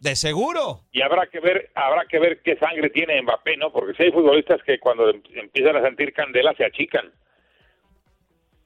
¿De 0.00 0.16
seguro? 0.16 0.80
y 0.92 1.02
habrá 1.02 1.26
que 1.26 1.40
ver 1.40 1.70
habrá 1.74 2.06
que 2.06 2.18
ver 2.18 2.40
qué 2.42 2.56
sangre 2.56 2.88
tiene 2.90 3.20
Mbappé, 3.22 3.56
¿no? 3.58 3.70
Porque 3.70 3.94
si 3.94 4.04
hay 4.04 4.12
futbolistas 4.12 4.60
que 4.64 4.80
cuando 4.80 5.10
em- 5.10 5.22
empiezan 5.34 5.76
a 5.76 5.82
sentir 5.82 6.12
candela 6.14 6.54
se 6.56 6.64
achican. 6.64 7.12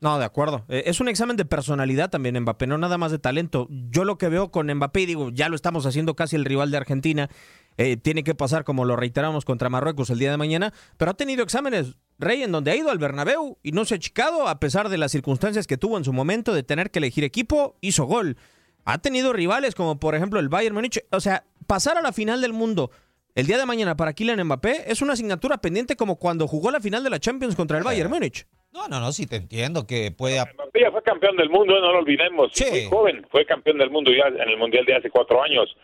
No, 0.01 0.19
de 0.19 0.25
acuerdo. 0.27 0.65
Eh, 0.69 0.83
es 0.87 1.01
un 1.01 1.09
examen 1.09 1.37
de 1.37 1.47
personalidad 1.47 2.11
también, 2.11 2.39
Mbappé, 2.39 2.67
no 2.67 2.77
nada 2.77 2.99
más 2.99 3.11
de 3.11 3.19
talento. 3.19 3.67
Yo 3.71 4.05
lo 4.05 4.19
que 4.19 4.29
veo 4.29 4.51
con 4.51 4.73
Mbappé, 4.73 5.01
y 5.01 5.07
digo, 5.07 5.31
ya 5.33 5.49
lo 5.49 5.57
estamos 5.57 5.87
haciendo 5.87 6.15
casi 6.15 6.37
el 6.37 6.45
rival 6.45 6.71
de 6.71 6.77
Argentina, 6.77 7.31
eh, 7.79 7.97
tiene 7.97 8.23
que 8.23 8.35
pasar 8.35 8.65
como 8.65 8.85
lo 8.85 8.97
reiteramos 8.97 9.47
contra 9.47 9.71
Marruecos 9.71 10.11
el 10.11 10.19
día 10.19 10.31
de 10.31 10.37
mañana, 10.37 10.75
pero 10.99 11.11
ha 11.11 11.15
tenido 11.15 11.43
exámenes, 11.43 11.97
Rey, 12.19 12.43
en 12.43 12.53
donde 12.53 12.71
ha 12.71 12.77
ido 12.77 12.91
al 12.91 12.99
Bernabéu 12.99 13.59
y 13.63 13.73
no 13.73 13.87
se 13.87 13.95
ha 13.95 13.97
achicado 13.97 14.47
a 14.47 14.61
pesar 14.61 14.91
de 14.91 14.99
las 14.99 15.11
circunstancias 15.11 15.67
que 15.67 15.79
tuvo 15.79 15.97
en 15.97 16.05
su 16.05 16.13
momento 16.13 16.53
de 16.53 16.63
tener 16.63 16.91
que 16.91 16.99
elegir 16.99 17.25
equipo, 17.25 17.77
hizo 17.81 18.05
gol. 18.05 18.37
Ha 18.85 18.99
tenido 18.99 19.33
rivales 19.33 19.75
como 19.75 19.99
por 19.99 20.15
ejemplo 20.15 20.41
el 20.41 20.49
Bayern 20.49 20.75
Múnich, 20.75 21.05
o 21.11 21.21
sea, 21.21 21.45
pasar 21.67 21.97
a 21.97 22.03
la 22.03 22.13
final 22.13 22.41
del 22.41 22.53
mundo 22.53 22.91
el 23.35 23.49
día 23.49 23.59
de 23.59 23.67
mañana 23.67 23.97
para 23.97 24.13
Kylian 24.13 24.45
Mbappé 24.45 24.85
es 24.87 25.03
una 25.03 25.15
asignatura 25.15 25.59
pendiente 25.59 25.97
como 25.97 26.21
cuando 26.21 26.47
jugó 26.47 26.71
la 26.71 26.79
final 26.79 27.03
de 27.03 27.11
la 27.11 27.19
Champions 27.19 27.57
contra 27.57 27.79
el 27.79 27.83
Bayern 27.83 28.09
Múnich. 28.09 28.47
No, 28.73 28.87
no, 28.87 29.01
no, 29.01 29.11
sí 29.11 29.27
te 29.27 29.35
entiendo 29.35 29.89
que 29.89 30.13
puede... 30.17 30.41
Mbappé 30.41 30.81
ya 30.81 30.93
fue 30.93 31.03
campeón 31.03 31.37
del 31.37 31.51
mundo, 31.51 31.81
no 31.81 31.93
lo 31.93 31.99
olvidemos. 31.99 32.53
Sí. 32.53 32.71
Muy 32.71 32.85
joven, 32.85 33.27
fue 33.33 33.45
campeón 33.45 33.79
del 33.79 33.91
mundo 33.91 34.13
ya 34.13 34.29
en 34.29 34.49
el 34.49 34.57
Mundial 34.57 34.85
de 34.85 34.95
hace 34.95 35.11
cuatro 35.11 35.43
años. 35.43 35.77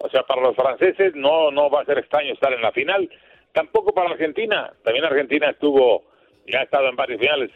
O 0.00 0.10
sea, 0.10 0.22
para 0.24 0.42
los 0.42 0.54
franceses 0.54 1.14
no, 1.14 1.50
no 1.50 1.70
va 1.70 1.80
a 1.80 1.86
ser 1.86 1.96
extraño 1.96 2.34
estar 2.34 2.52
en 2.52 2.60
la 2.60 2.72
final. 2.72 3.08
Tampoco 3.52 3.94
para 3.94 4.10
Argentina. 4.10 4.70
También 4.84 5.06
Argentina 5.06 5.48
estuvo, 5.48 6.04
ya 6.46 6.60
ha 6.60 6.64
estado 6.64 6.90
en 6.90 6.96
varias 6.96 7.20
finales 7.20 7.50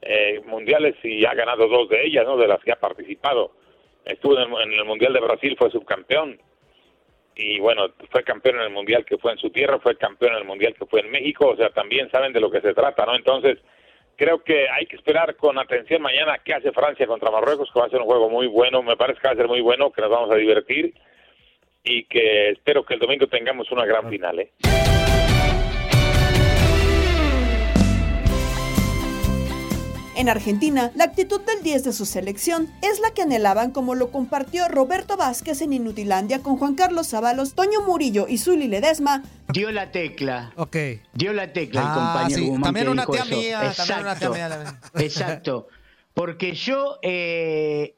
eh, 0.00 0.40
mundiales 0.44 0.96
y 1.04 1.24
ha 1.24 1.34
ganado 1.34 1.68
dos 1.68 1.88
de 1.88 2.04
ellas, 2.04 2.26
¿no? 2.26 2.36
De 2.36 2.48
las 2.48 2.60
que 2.64 2.72
ha 2.72 2.80
participado. 2.80 3.52
Estuvo 4.04 4.38
en 4.38 4.52
el, 4.52 4.62
en 4.62 4.72
el 4.72 4.84
Mundial 4.84 5.12
de 5.12 5.20
Brasil, 5.20 5.56
fue 5.58 5.70
subcampeón. 5.70 6.38
Y 7.34 7.60
bueno, 7.60 7.86
fue 8.10 8.22
campeón 8.22 8.56
en 8.56 8.62
el 8.62 8.70
Mundial 8.70 9.04
que 9.04 9.16
fue 9.16 9.32
en 9.32 9.38
su 9.38 9.50
tierra, 9.50 9.78
fue 9.78 9.96
campeón 9.96 10.32
en 10.32 10.38
el 10.38 10.44
Mundial 10.44 10.74
que 10.78 10.86
fue 10.86 11.00
en 11.00 11.10
México. 11.10 11.48
O 11.48 11.56
sea, 11.56 11.70
también 11.70 12.10
saben 12.10 12.32
de 12.32 12.40
lo 12.40 12.50
que 12.50 12.60
se 12.60 12.74
trata, 12.74 13.06
¿no? 13.06 13.14
Entonces, 13.14 13.58
creo 14.16 14.42
que 14.42 14.68
hay 14.68 14.86
que 14.86 14.96
esperar 14.96 15.36
con 15.36 15.58
atención 15.58 16.02
mañana 16.02 16.38
qué 16.44 16.54
hace 16.54 16.72
Francia 16.72 17.06
contra 17.06 17.30
Marruecos, 17.30 17.70
que 17.72 17.80
va 17.80 17.86
a 17.86 17.90
ser 17.90 18.00
un 18.00 18.06
juego 18.06 18.28
muy 18.28 18.46
bueno. 18.46 18.82
Me 18.82 18.96
parece 18.96 19.20
que 19.20 19.28
va 19.28 19.34
a 19.34 19.36
ser 19.36 19.48
muy 19.48 19.60
bueno, 19.60 19.90
que 19.90 20.02
nos 20.02 20.10
vamos 20.10 20.30
a 20.30 20.36
divertir 20.36 20.94
y 21.84 22.04
que 22.04 22.50
espero 22.50 22.84
que 22.84 22.94
el 22.94 23.00
domingo 23.00 23.26
tengamos 23.26 23.70
una 23.72 23.86
gran 23.86 24.08
final. 24.08 24.40
¿eh? 24.40 24.50
En 30.22 30.28
Argentina, 30.28 30.92
la 30.94 31.02
actitud 31.02 31.40
del 31.40 31.64
10 31.64 31.82
de 31.82 31.92
su 31.92 32.06
selección 32.06 32.68
es 32.80 33.00
la 33.00 33.10
que 33.12 33.22
anhelaban 33.22 33.72
como 33.72 33.96
lo 33.96 34.12
compartió 34.12 34.68
Roberto 34.68 35.16
Vázquez 35.16 35.62
en 35.62 35.72
Inutilandia 35.72 36.38
con 36.38 36.58
Juan 36.58 36.76
Carlos 36.76 37.08
Zavalos, 37.08 37.54
Toño 37.54 37.80
Murillo 37.84 38.26
y 38.28 38.38
Zuli 38.38 38.68
Ledesma. 38.68 39.24
Dio 39.52 39.72
la 39.72 39.90
tecla. 39.90 40.52
Ok. 40.54 40.76
Dio 41.12 41.32
la 41.32 41.52
tecla 41.52 41.80
el 41.80 41.86
Ah, 41.88 41.94
compañero 42.14 42.40
sí. 42.40 42.46
Guzmán 42.46 42.62
También 42.62 42.88
una 42.88 43.04
tía 43.04 43.24
mía, 43.24 43.72
también 43.76 43.98
una 44.00 44.14
tía 44.14 44.30
mía 44.30 44.48
la- 44.48 44.80
Exacto. 45.02 45.66
Porque 46.14 46.52
yo 46.54 46.98
eh, 47.02 47.96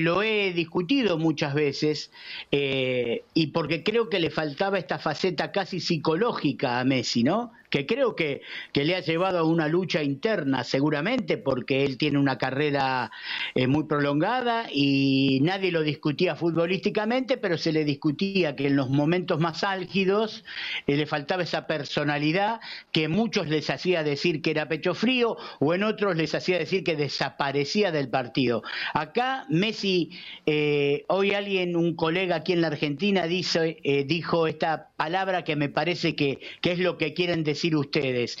lo 0.00 0.22
he 0.22 0.52
discutido 0.52 1.16
muchas 1.16 1.54
veces 1.54 2.10
eh, 2.50 3.24
y 3.32 3.46
porque 3.46 3.82
creo 3.82 4.10
que 4.10 4.20
le 4.20 4.28
faltaba 4.28 4.78
esta 4.78 4.98
faceta 4.98 5.52
casi 5.52 5.80
psicológica 5.80 6.80
a 6.80 6.84
Messi, 6.84 7.22
¿no? 7.24 7.50
Que 7.72 7.86
creo 7.86 8.14
que, 8.14 8.42
que 8.74 8.84
le 8.84 8.94
ha 8.94 9.00
llevado 9.00 9.38
a 9.38 9.44
una 9.44 9.66
lucha 9.66 10.02
interna, 10.02 10.62
seguramente, 10.62 11.38
porque 11.38 11.86
él 11.86 11.96
tiene 11.96 12.18
una 12.18 12.36
carrera 12.36 13.10
eh, 13.54 13.66
muy 13.66 13.84
prolongada 13.84 14.66
y 14.70 15.38
nadie 15.40 15.72
lo 15.72 15.80
discutía 15.80 16.36
futbolísticamente, 16.36 17.38
pero 17.38 17.56
se 17.56 17.72
le 17.72 17.86
discutía 17.86 18.54
que 18.56 18.66
en 18.66 18.76
los 18.76 18.90
momentos 18.90 19.40
más 19.40 19.64
álgidos 19.64 20.44
eh, 20.86 20.98
le 20.98 21.06
faltaba 21.06 21.44
esa 21.44 21.66
personalidad 21.66 22.60
que 22.92 23.08
muchos 23.08 23.48
les 23.48 23.70
hacía 23.70 24.04
decir 24.04 24.42
que 24.42 24.50
era 24.50 24.68
pecho 24.68 24.92
frío 24.92 25.38
o 25.58 25.72
en 25.72 25.82
otros 25.82 26.14
les 26.14 26.34
hacía 26.34 26.58
decir 26.58 26.84
que 26.84 26.94
desaparecía 26.94 27.90
del 27.90 28.10
partido. 28.10 28.62
Acá 28.92 29.46
Messi, 29.48 30.10
eh, 30.44 31.06
hoy 31.08 31.32
alguien, 31.32 31.74
un 31.74 31.96
colega 31.96 32.36
aquí 32.36 32.52
en 32.52 32.60
la 32.60 32.66
Argentina 32.66 33.26
dice, 33.26 33.78
dijo 34.06 34.46
esta 34.46 34.90
palabra 34.98 35.42
que 35.42 35.56
me 35.56 35.70
parece 35.70 36.14
que, 36.14 36.38
que 36.60 36.72
es 36.72 36.78
lo 36.78 36.98
que 36.98 37.14
quieren 37.14 37.44
decir 37.44 37.61
ustedes. 37.70 38.38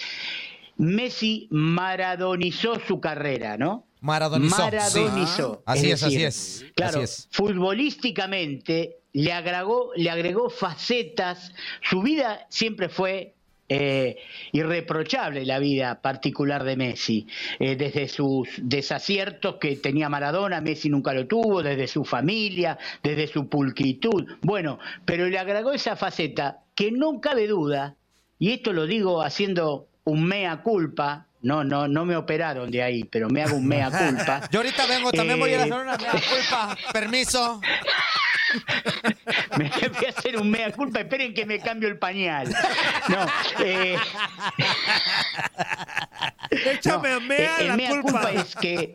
Messi 0.76 1.48
maradonizó 1.50 2.78
su 2.86 3.00
carrera, 3.00 3.56
¿no? 3.56 3.86
Maradonizó, 4.00 4.58
Maradonizó. 4.58 5.54
sí. 5.54 5.62
Así 5.66 5.90
es, 5.90 6.02
así 6.02 6.22
es, 6.24 6.66
Claro, 6.74 7.00
así 7.02 7.04
es. 7.04 7.28
futbolísticamente 7.30 8.96
le 9.12 9.32
agregó, 9.32 9.90
le 9.94 10.10
agregó 10.10 10.50
facetas. 10.50 11.52
Su 11.82 12.02
vida 12.02 12.46
siempre 12.48 12.88
fue 12.88 13.34
eh, 13.68 14.16
irreprochable, 14.52 15.46
la 15.46 15.58
vida 15.58 16.00
particular 16.02 16.64
de 16.64 16.76
Messi. 16.76 17.26
Eh, 17.58 17.76
desde 17.76 18.08
sus 18.08 18.48
desaciertos 18.58 19.56
que 19.60 19.76
tenía 19.76 20.08
Maradona, 20.08 20.60
Messi 20.60 20.88
nunca 20.88 21.12
lo 21.14 21.26
tuvo, 21.26 21.62
desde 21.62 21.86
su 21.86 22.04
familia, 22.04 22.78
desde 23.02 23.28
su 23.28 23.48
pulcritud. 23.48 24.26
Bueno, 24.42 24.78
pero 25.04 25.28
le 25.28 25.38
agregó 25.38 25.72
esa 25.72 25.94
faceta 25.96 26.60
que 26.74 26.90
no 26.90 27.20
cabe 27.20 27.46
duda, 27.46 27.96
y 28.42 28.50
esto 28.54 28.72
lo 28.72 28.86
digo 28.86 29.22
haciendo 29.22 29.86
un 30.02 30.24
mea 30.24 30.62
culpa. 30.62 31.26
No, 31.42 31.62
no, 31.62 31.86
no 31.86 32.04
me 32.04 32.16
operaron 32.16 32.72
de 32.72 32.82
ahí, 32.82 33.04
pero 33.04 33.28
me 33.28 33.40
hago 33.40 33.54
un 33.56 33.66
mea 33.68 33.88
culpa. 34.16 34.48
Yo 34.50 34.58
ahorita 34.58 34.84
vengo, 34.86 35.12
también 35.12 35.38
voy 35.38 35.50
a 35.52 35.58
Eh, 35.58 35.60
hacer 35.60 35.72
una 35.74 35.96
mea 35.96 36.10
culpa. 36.12 36.76
Permiso. 36.92 37.60
Me 39.56 39.70
voy 39.70 40.06
a 40.06 40.08
hacer 40.10 40.36
un 40.38 40.50
mea 40.50 40.72
culpa, 40.72 41.00
esperen 41.00 41.32
que 41.32 41.46
me 41.46 41.58
cambio 41.60 41.88
el 41.88 41.98
pañal. 41.98 42.52
No, 43.08 43.26
eh, 43.64 43.96
Échame 46.50 47.10
no, 47.10 47.16
a 47.16 47.20
mea 47.20 47.38
eh, 47.58 47.60
el 47.60 47.68
la 47.68 47.76
mea 47.76 47.90
culpa. 47.90 48.10
culpa 48.10 48.30
es 48.32 48.54
que 48.56 48.94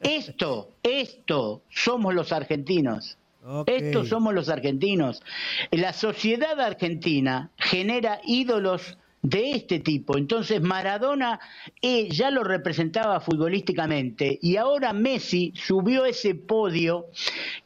esto, 0.00 0.72
esto 0.82 1.62
somos 1.70 2.14
los 2.14 2.32
argentinos. 2.32 3.16
Estos 3.66 4.08
somos 4.08 4.34
los 4.34 4.48
argentinos. 4.48 5.22
La 5.70 5.92
sociedad 5.92 6.60
argentina 6.60 7.50
genera 7.56 8.20
ídolos 8.24 8.98
de 9.22 9.52
este 9.52 9.80
tipo. 9.80 10.16
Entonces 10.18 10.60
Maradona 10.60 11.40
eh, 11.82 12.08
ya 12.10 12.30
lo 12.30 12.44
representaba 12.44 13.18
futbolísticamente 13.20 14.38
y 14.40 14.56
ahora 14.56 14.92
Messi 14.92 15.52
subió 15.56 16.04
ese 16.04 16.36
podio 16.36 17.06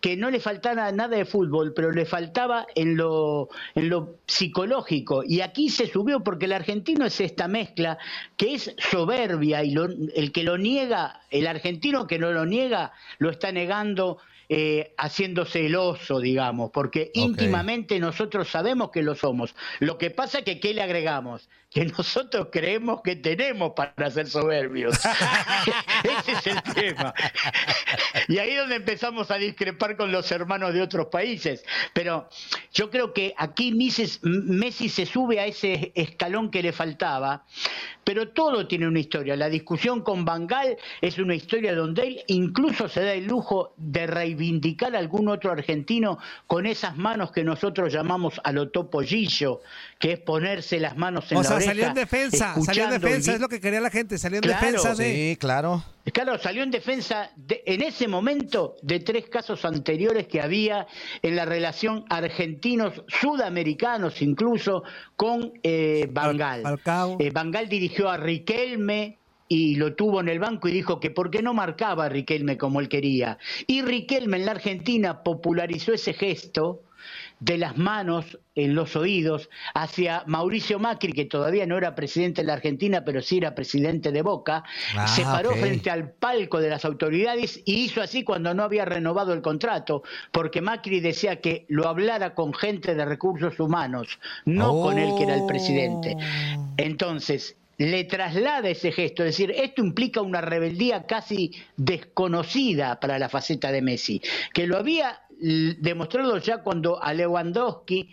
que 0.00 0.16
no 0.16 0.30
le 0.30 0.40
faltaba 0.40 0.90
nada 0.92 1.16
de 1.16 1.26
fútbol, 1.26 1.74
pero 1.74 1.90
le 1.92 2.06
faltaba 2.06 2.66
en 2.74 2.96
lo, 2.96 3.50
en 3.74 3.90
lo 3.90 4.16
psicológico. 4.26 5.22
Y 5.26 5.42
aquí 5.42 5.68
se 5.68 5.86
subió 5.86 6.20
porque 6.20 6.46
el 6.46 6.52
argentino 6.52 7.04
es 7.04 7.20
esta 7.20 7.46
mezcla 7.46 7.98
que 8.38 8.54
es 8.54 8.74
soberbia 8.90 9.62
y 9.62 9.72
lo- 9.72 9.84
el 10.14 10.32
que 10.32 10.44
lo 10.44 10.56
niega, 10.56 11.20
el 11.30 11.46
argentino 11.46 12.06
que 12.06 12.18
no 12.18 12.32
lo 12.32 12.46
niega, 12.46 12.92
lo 13.18 13.28
está 13.28 13.52
negando 13.52 14.16
eh, 14.52 14.94
haciéndose 14.98 15.64
el 15.66 15.76
oso, 15.76 16.18
digamos, 16.18 16.72
porque 16.72 17.12
íntimamente 17.14 18.00
nosotros 18.00 18.48
sabemos 18.48 18.90
que 18.90 19.00
lo 19.00 19.14
somos. 19.14 19.54
Lo 19.78 19.96
que 19.96 20.10
pasa 20.10 20.38
es 20.38 20.44
que, 20.44 20.58
¿qué 20.58 20.74
le 20.74 20.82
agregamos? 20.82 21.48
Que 21.70 21.84
nosotros 21.84 22.48
creemos 22.50 23.00
que 23.02 23.14
tenemos 23.14 23.74
para 23.76 24.10
ser 24.10 24.26
soberbios. 24.26 24.98
Ese 26.02 26.32
es 26.32 26.46
el 26.48 26.62
tema. 26.74 27.14
Y 28.26 28.38
ahí 28.38 28.50
es 28.50 28.58
donde 28.58 28.74
empezamos 28.74 29.30
a 29.30 29.36
discrepar 29.36 29.96
con 29.96 30.10
los 30.10 30.30
hermanos 30.32 30.74
de 30.74 30.82
otros 30.82 31.06
países. 31.06 31.64
Pero 31.92 32.28
yo 32.72 32.90
creo 32.90 33.12
que 33.12 33.34
aquí 33.36 33.72
Messi, 33.72 34.88
se 34.88 35.06
sube 35.06 35.38
a 35.38 35.46
ese 35.46 35.92
escalón 35.94 36.50
que 36.50 36.62
le 36.62 36.72
faltaba, 36.72 37.44
pero 38.02 38.30
todo 38.30 38.66
tiene 38.66 38.88
una 38.88 38.98
historia. 38.98 39.36
La 39.36 39.48
discusión 39.48 40.02
con 40.02 40.24
Bangal 40.24 40.76
es 41.00 41.18
una 41.18 41.34
historia 41.34 41.74
donde 41.74 42.02
él 42.02 42.24
incluso 42.26 42.88
se 42.88 43.04
da 43.04 43.12
el 43.12 43.26
lujo 43.26 43.74
de 43.76 44.06
reivindicar 44.06 44.96
a 44.96 44.98
algún 44.98 45.28
otro 45.28 45.52
argentino 45.52 46.18
con 46.46 46.66
esas 46.66 46.96
manos 46.96 47.30
que 47.30 47.44
nosotros 47.44 47.92
llamamos 47.92 48.40
a 48.42 48.50
lo 48.52 48.70
topollillo, 48.70 49.60
que 50.00 50.12
es 50.12 50.18
ponerse 50.18 50.80
las 50.80 50.96
manos 50.96 51.30
en 51.30 51.36
O 51.36 51.42
la 51.42 51.46
sea, 51.46 51.56
oreja. 51.56 51.70
salió 51.70 51.86
en 51.86 51.94
defensa, 51.94 52.54
salió 52.64 52.84
en 52.84 52.90
defensa, 53.00 53.34
es 53.34 53.40
lo 53.40 53.48
que 53.50 53.60
quería 53.60 53.80
la 53.82 53.90
gente, 53.90 54.16
salió 54.18 54.38
en 54.38 54.42
Claro. 54.44 54.60
defensa 54.66 54.94
de... 54.94 55.12
Sí, 55.12 55.36
claro. 55.38 55.84
Claro, 56.12 56.38
salió 56.38 56.62
en 56.62 56.70
defensa 56.70 57.30
de- 57.36 57.62
en 57.66 57.82
ese 57.82 58.08
momento 58.08 58.76
de 58.80 59.00
tres 59.00 59.26
casos 59.28 59.62
anteriores 59.66 60.26
que 60.26 60.40
había 60.40 60.86
en 61.20 61.36
la 61.36 61.44
relación 61.44 62.06
argentinos 62.08 63.04
sudamericanos 63.08 64.22
incluso 64.22 64.82
con 65.16 65.52
eh, 65.62 66.08
Bangal. 66.10 66.62
Eh, 67.18 67.30
Bangal 67.30 67.68
dirigió 67.68 68.08
a 68.08 68.16
Riquelme 68.16 69.18
y 69.48 69.74
lo 69.74 69.94
tuvo 69.94 70.20
en 70.20 70.28
el 70.30 70.38
banco 70.38 70.68
y 70.68 70.72
dijo 70.72 70.98
que 70.98 71.10
por 71.10 71.30
qué 71.30 71.42
no 71.42 71.52
marcaba 71.52 72.06
a 72.06 72.08
Riquelme 72.08 72.56
como 72.56 72.80
él 72.80 72.88
quería. 72.88 73.36
Y 73.66 73.82
Riquelme 73.82 74.38
en 74.38 74.46
la 74.46 74.52
Argentina 74.52 75.22
popularizó 75.22 75.92
ese 75.92 76.14
gesto 76.14 76.80
de 77.40 77.58
las 77.58 77.76
manos 77.76 78.38
en 78.54 78.74
los 78.74 78.94
oídos 78.96 79.48
hacia 79.74 80.22
Mauricio 80.26 80.78
Macri, 80.78 81.12
que 81.12 81.24
todavía 81.24 81.66
no 81.66 81.78
era 81.78 81.94
presidente 81.94 82.42
de 82.42 82.46
la 82.46 82.54
Argentina, 82.54 83.04
pero 83.04 83.22
sí 83.22 83.38
era 83.38 83.54
presidente 83.54 84.12
de 84.12 84.22
Boca, 84.22 84.62
Ah, 84.96 85.06
se 85.06 85.22
paró 85.22 85.52
frente 85.52 85.90
al 85.90 86.10
palco 86.10 86.60
de 86.60 86.68
las 86.68 86.84
autoridades 86.84 87.60
y 87.64 87.84
hizo 87.84 88.02
así 88.02 88.22
cuando 88.22 88.52
no 88.54 88.62
había 88.62 88.84
renovado 88.84 89.32
el 89.32 89.42
contrato, 89.42 90.02
porque 90.32 90.60
Macri 90.60 91.00
decía 91.00 91.40
que 91.40 91.64
lo 91.68 91.88
hablara 91.88 92.34
con 92.34 92.52
gente 92.52 92.94
de 92.94 93.04
recursos 93.04 93.58
humanos, 93.58 94.18
no 94.44 94.72
con 94.82 94.98
él 94.98 95.12
que 95.16 95.24
era 95.24 95.34
el 95.34 95.46
presidente. 95.46 96.16
Entonces, 96.76 97.56
le 97.78 98.04
traslada 98.04 98.68
ese 98.68 98.92
gesto, 98.92 99.24
es 99.24 99.30
decir, 99.38 99.52
esto 99.56 99.82
implica 99.82 100.20
una 100.20 100.42
rebeldía 100.42 101.06
casi 101.06 101.52
desconocida 101.78 103.00
para 103.00 103.18
la 103.18 103.30
faceta 103.30 103.72
de 103.72 103.80
Messi, 103.80 104.20
que 104.52 104.66
lo 104.66 104.76
había 104.76 105.22
l- 105.40 105.76
demostrarlo 105.78 106.38
ya 106.38 106.62
cuando 106.62 107.02
a 107.02 107.12
Lewandowski 107.14 108.10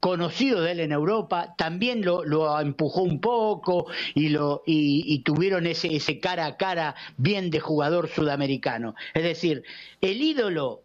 conocido 0.00 0.62
de 0.62 0.72
él 0.72 0.80
en 0.80 0.92
Europa, 0.92 1.54
también 1.58 2.02
lo, 2.02 2.24
lo 2.24 2.58
empujó 2.58 3.02
un 3.02 3.20
poco 3.20 3.86
y, 4.14 4.30
lo, 4.30 4.62
y, 4.66 5.04
y 5.06 5.18
tuvieron 5.18 5.66
ese, 5.66 5.94
ese 5.94 6.18
cara 6.20 6.46
a 6.46 6.56
cara 6.56 6.94
bien 7.18 7.50
de 7.50 7.60
jugador 7.60 8.08
sudamericano. 8.08 8.94
Es 9.12 9.22
decir, 9.24 9.62
el 10.00 10.22
ídolo 10.22 10.80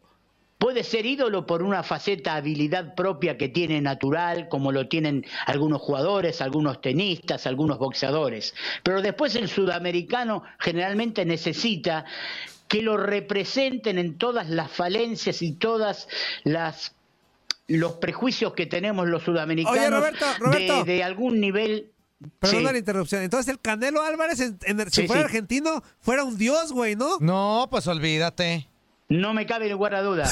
puede 0.58 0.84
ser 0.84 1.06
ídolo 1.06 1.46
por 1.46 1.64
una 1.64 1.82
faceta 1.84 2.36
habilidad 2.36 2.94
propia 2.96 3.38
que 3.38 3.48
tiene 3.50 3.80
natural, 3.82 4.50
como 4.50 4.72
lo 4.74 4.88
tienen 4.88 5.25
algunos 5.46 5.82
jugadores, 5.82 6.42
algunos 6.42 6.82
tenistas, 6.82 7.48
algunos 7.48 7.78
boxeadores. 7.78 8.54
Pero 8.84 9.02
después 9.02 9.36
el 9.36 9.48
sudamericano 9.48 10.44
generalmente 10.60 11.24
necesita 11.25 12.04
que 12.67 12.81
lo 12.81 12.98
representen 12.98 13.98
en 13.98 14.17
todas 14.17 14.50
las 14.50 14.72
falencias 14.72 15.41
y 15.41 15.53
todas 15.53 16.07
las 16.43 16.93
los 17.67 17.93
prejuicios 17.93 18.53
que 18.53 18.67
tenemos 18.67 19.07
los 19.07 19.24
sudamericanos 19.24 19.77
Oye, 19.79 19.89
Roberto, 19.89 20.25
Roberto. 20.39 20.84
De, 20.84 20.93
de 20.93 21.03
algún 21.03 21.39
nivel 21.39 21.91
Perdón 22.39 22.60
Sí. 22.60 22.63
la 22.63 22.77
interrupción. 22.77 23.24
Entonces 23.24 23.51
el 23.51 23.60
Canelo 23.60 24.01
Álvarez, 24.01 24.39
en- 24.39 24.57
en- 24.63 24.89
si 24.91 25.01
Sí, 25.01 25.07
fuera 25.07 25.24
sí. 25.24 25.25
argentino, 25.25 25.84
fuera 26.00 26.24
un 26.24 26.38
dios, 26.38 26.72
güey, 26.72 26.95
¿no? 26.95 27.17
No, 27.19 27.67
pues 27.69 27.88
olvídate. 27.88 28.67
No 29.10 29.34
me 29.34 29.45
cabe 29.45 29.69
lugar 29.69 29.93
a 29.95 30.01
duda. 30.01 30.25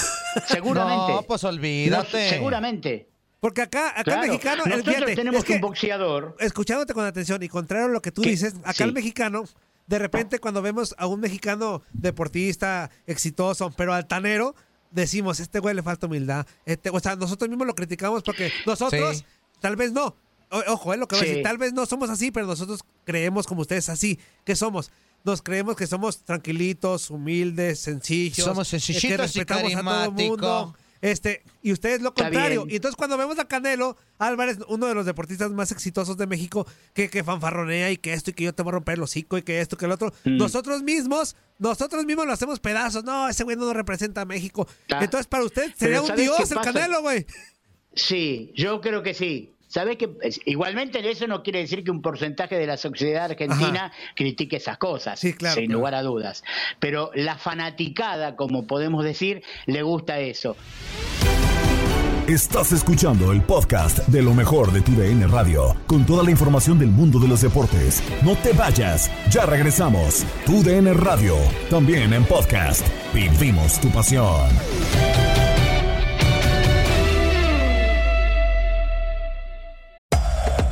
Seguramente. 0.47 1.11
No, 1.13 1.21
pues 1.23 1.43
olvídate. 1.43 2.23
No, 2.23 2.29
seguramente. 2.29 3.09
Porque 3.39 3.61
acá, 3.63 3.89
acá 3.89 4.03
Claro, 4.03 4.21
el 4.23 4.29
mexicano, 4.29 4.63
el, 4.63 4.69
nosotros 4.71 4.95
fíjate, 4.95 5.15
tenemos 5.15 5.39
es 5.39 5.45
que, 5.45 5.53
un 5.55 5.61
boxeador. 5.61 6.35
Escuchándote 6.39 6.93
con 6.93 7.05
atención 7.05 7.43
y 7.43 7.49
contrario 7.49 7.87
a 7.87 7.89
lo 7.89 8.01
que 8.01 8.11
tú 8.11 8.21
¿Qué? 8.21 8.29
dices, 8.29 8.55
acá 8.63 8.73
Sí. 8.73 8.83
el 8.83 8.93
mexicano, 8.93 9.43
de 9.87 9.99
repente 9.99 10.39
cuando 10.39 10.61
vemos 10.61 10.95
a 10.97 11.07
un 11.07 11.19
mexicano 11.19 11.81
deportista, 11.91 12.89
exitoso, 13.07 13.71
pero 13.75 13.93
altanero, 13.93 14.55
decimos, 14.91 15.39
este 15.39 15.59
güey 15.59 15.75
le 15.75 15.83
falta 15.83 16.07
humildad. 16.07 16.45
Este, 16.65 16.89
o 16.89 16.99
sea, 16.99 17.15
nosotros 17.15 17.49
mismos 17.49 17.67
lo 17.67 17.75
criticamos 17.75 18.23
porque 18.23 18.51
nosotros, 18.65 19.17
Sí. 19.17 19.25
tal 19.59 19.75
vez 19.75 19.91
no. 19.91 20.15
O- 20.51 20.63
ojo, 20.73 20.93
es 20.93 20.99
lo 20.99 21.07
que 21.07 21.15
voy 21.15 21.25
a 21.25 21.27
decir. 21.29 21.43
Tal 21.43 21.57
vez 21.57 21.73
no 21.73 21.85
somos 21.85 22.09
así, 22.09 22.29
pero 22.31 22.45
nosotros 22.45 22.81
creemos 23.03 23.47
como 23.47 23.61
ustedes 23.61 23.89
así. 23.89 24.19
¿Qué 24.45 24.55
somos? 24.55 24.91
Nos 25.23 25.41
creemos 25.41 25.75
que 25.75 25.87
somos 25.87 26.23
tranquilitos, 26.25 27.09
humildes, 27.09 27.79
sencillos. 27.79 28.45
Somos 28.45 28.67
eh, 28.73 28.77
que 28.77 28.81
sencillitos 28.81 29.35
y 29.35 29.39
respetamos 29.39 29.63
a 29.63 29.75
todo 29.81 29.83
carismáticos. 29.83 30.29
mundo. 30.29 30.75
Este, 31.03 31.43
y 31.61 31.73
ustedes 31.73 32.01
lo 32.01 32.09
Está 32.09 32.23
contrario. 32.23 32.65
Y 32.69 32.77
entonces 32.77 32.95
cuando 32.95 33.17
vemos 33.17 33.37
a 33.37 33.45
Canelo 33.45 33.97
Álvarez, 34.19 34.57
uno 34.69 34.87
de 34.87 34.95
los 34.95 35.05
deportistas 35.05 35.51
más 35.51 35.69
exitosos 35.73 36.15
de 36.15 36.27
México, 36.27 36.65
que, 36.93 37.09
que 37.09 37.25
fanfarronea 37.25 37.91
y 37.91 37.97
que 37.97 38.13
esto 38.13 38.29
y 38.31 38.33
que 38.33 38.45
yo 38.45 38.53
te 38.53 38.63
voy 38.63 38.69
a 38.69 38.75
romper 38.75 38.93
el 38.95 39.03
hocico 39.03 39.37
y 39.37 39.41
que 39.41 39.59
esto, 39.59 39.75
que 39.75 39.83
el 39.83 39.91
otro, 39.91 40.13
Mm. 40.23 40.37
nosotros 40.37 40.81
mismos, 40.81 41.35
nosotros 41.59 42.05
mismos 42.05 42.25
lo 42.25 42.31
hacemos 42.31 42.61
pedazos. 42.61 43.03
No, 43.03 43.27
ese 43.27 43.43
güey 43.43 43.57
no 43.57 43.65
nos 43.65 43.75
representa 43.75 44.21
a 44.21 44.25
México. 44.25 44.65
Ah. 44.89 44.99
Entonces 45.03 45.27
para 45.27 45.43
usted 45.43 45.73
sería 45.75 46.01
un 46.01 46.07
¿sabes 46.07 46.21
dios 46.23 46.51
el? 46.51 46.59
Canelo, 46.61 47.01
güey. 47.01 47.25
Sí, 47.93 48.51
yo 48.55 48.79
creo 48.81 49.03
que 49.03 49.13
sí. 49.13 49.52
¿Sabes 49.73 49.97
que 49.97 50.07
Igualmente 50.45 50.99
eso 51.09 51.25
no 51.25 51.41
quiere 51.41 51.57
decir 51.57 51.83
que 51.83 51.89
un 51.89 52.03
porcentaje 52.03 52.55
de 52.59 52.67
la 52.67 52.77
sociedad 52.77 53.25
argentina 53.25 53.91
critique 54.15 54.57
esas 54.57 54.77
cosas, 54.77 55.19
Sí, 55.19 55.33
claro, 55.33 55.55
sin 55.55 55.65
claro. 55.65 55.79
lugar 55.79 55.95
a 55.95 56.03
dudas. 56.03 56.43
Pero 56.79 57.09
la 57.15 57.39
fanaticada, 57.39 58.35
como 58.35 58.67
podemos 58.67 59.03
decir, 59.03 59.41
le 59.65 59.81
gusta 59.81 60.19
eso. 60.19 60.55
Estás 62.27 62.71
escuchando 62.71 63.31
el 63.31 63.41
podcast 63.41 63.97
de 64.07 64.21
lo 64.21 64.35
mejor 64.35 64.71
de 64.71 64.81
tu 64.81 64.91
DN 64.91 65.25
Radio, 65.27 65.75
con 65.87 66.05
toda 66.05 66.23
la 66.23 66.29
información 66.29 66.77
del 66.77 66.89
mundo 66.89 67.17
de 67.17 67.27
los 67.27 67.41
deportes. 67.41 68.03
No 68.21 68.35
te 68.35 68.53
vayas, 68.53 69.09
ya 69.31 69.47
regresamos. 69.47 70.23
Tu 70.45 70.61
DN 70.61 70.93
Radio, 70.93 71.35
también 71.71 72.13
en 72.13 72.23
podcast. 72.25 72.85
Vivimos 73.11 73.81
tu 73.81 73.89
pasión. 73.89 74.49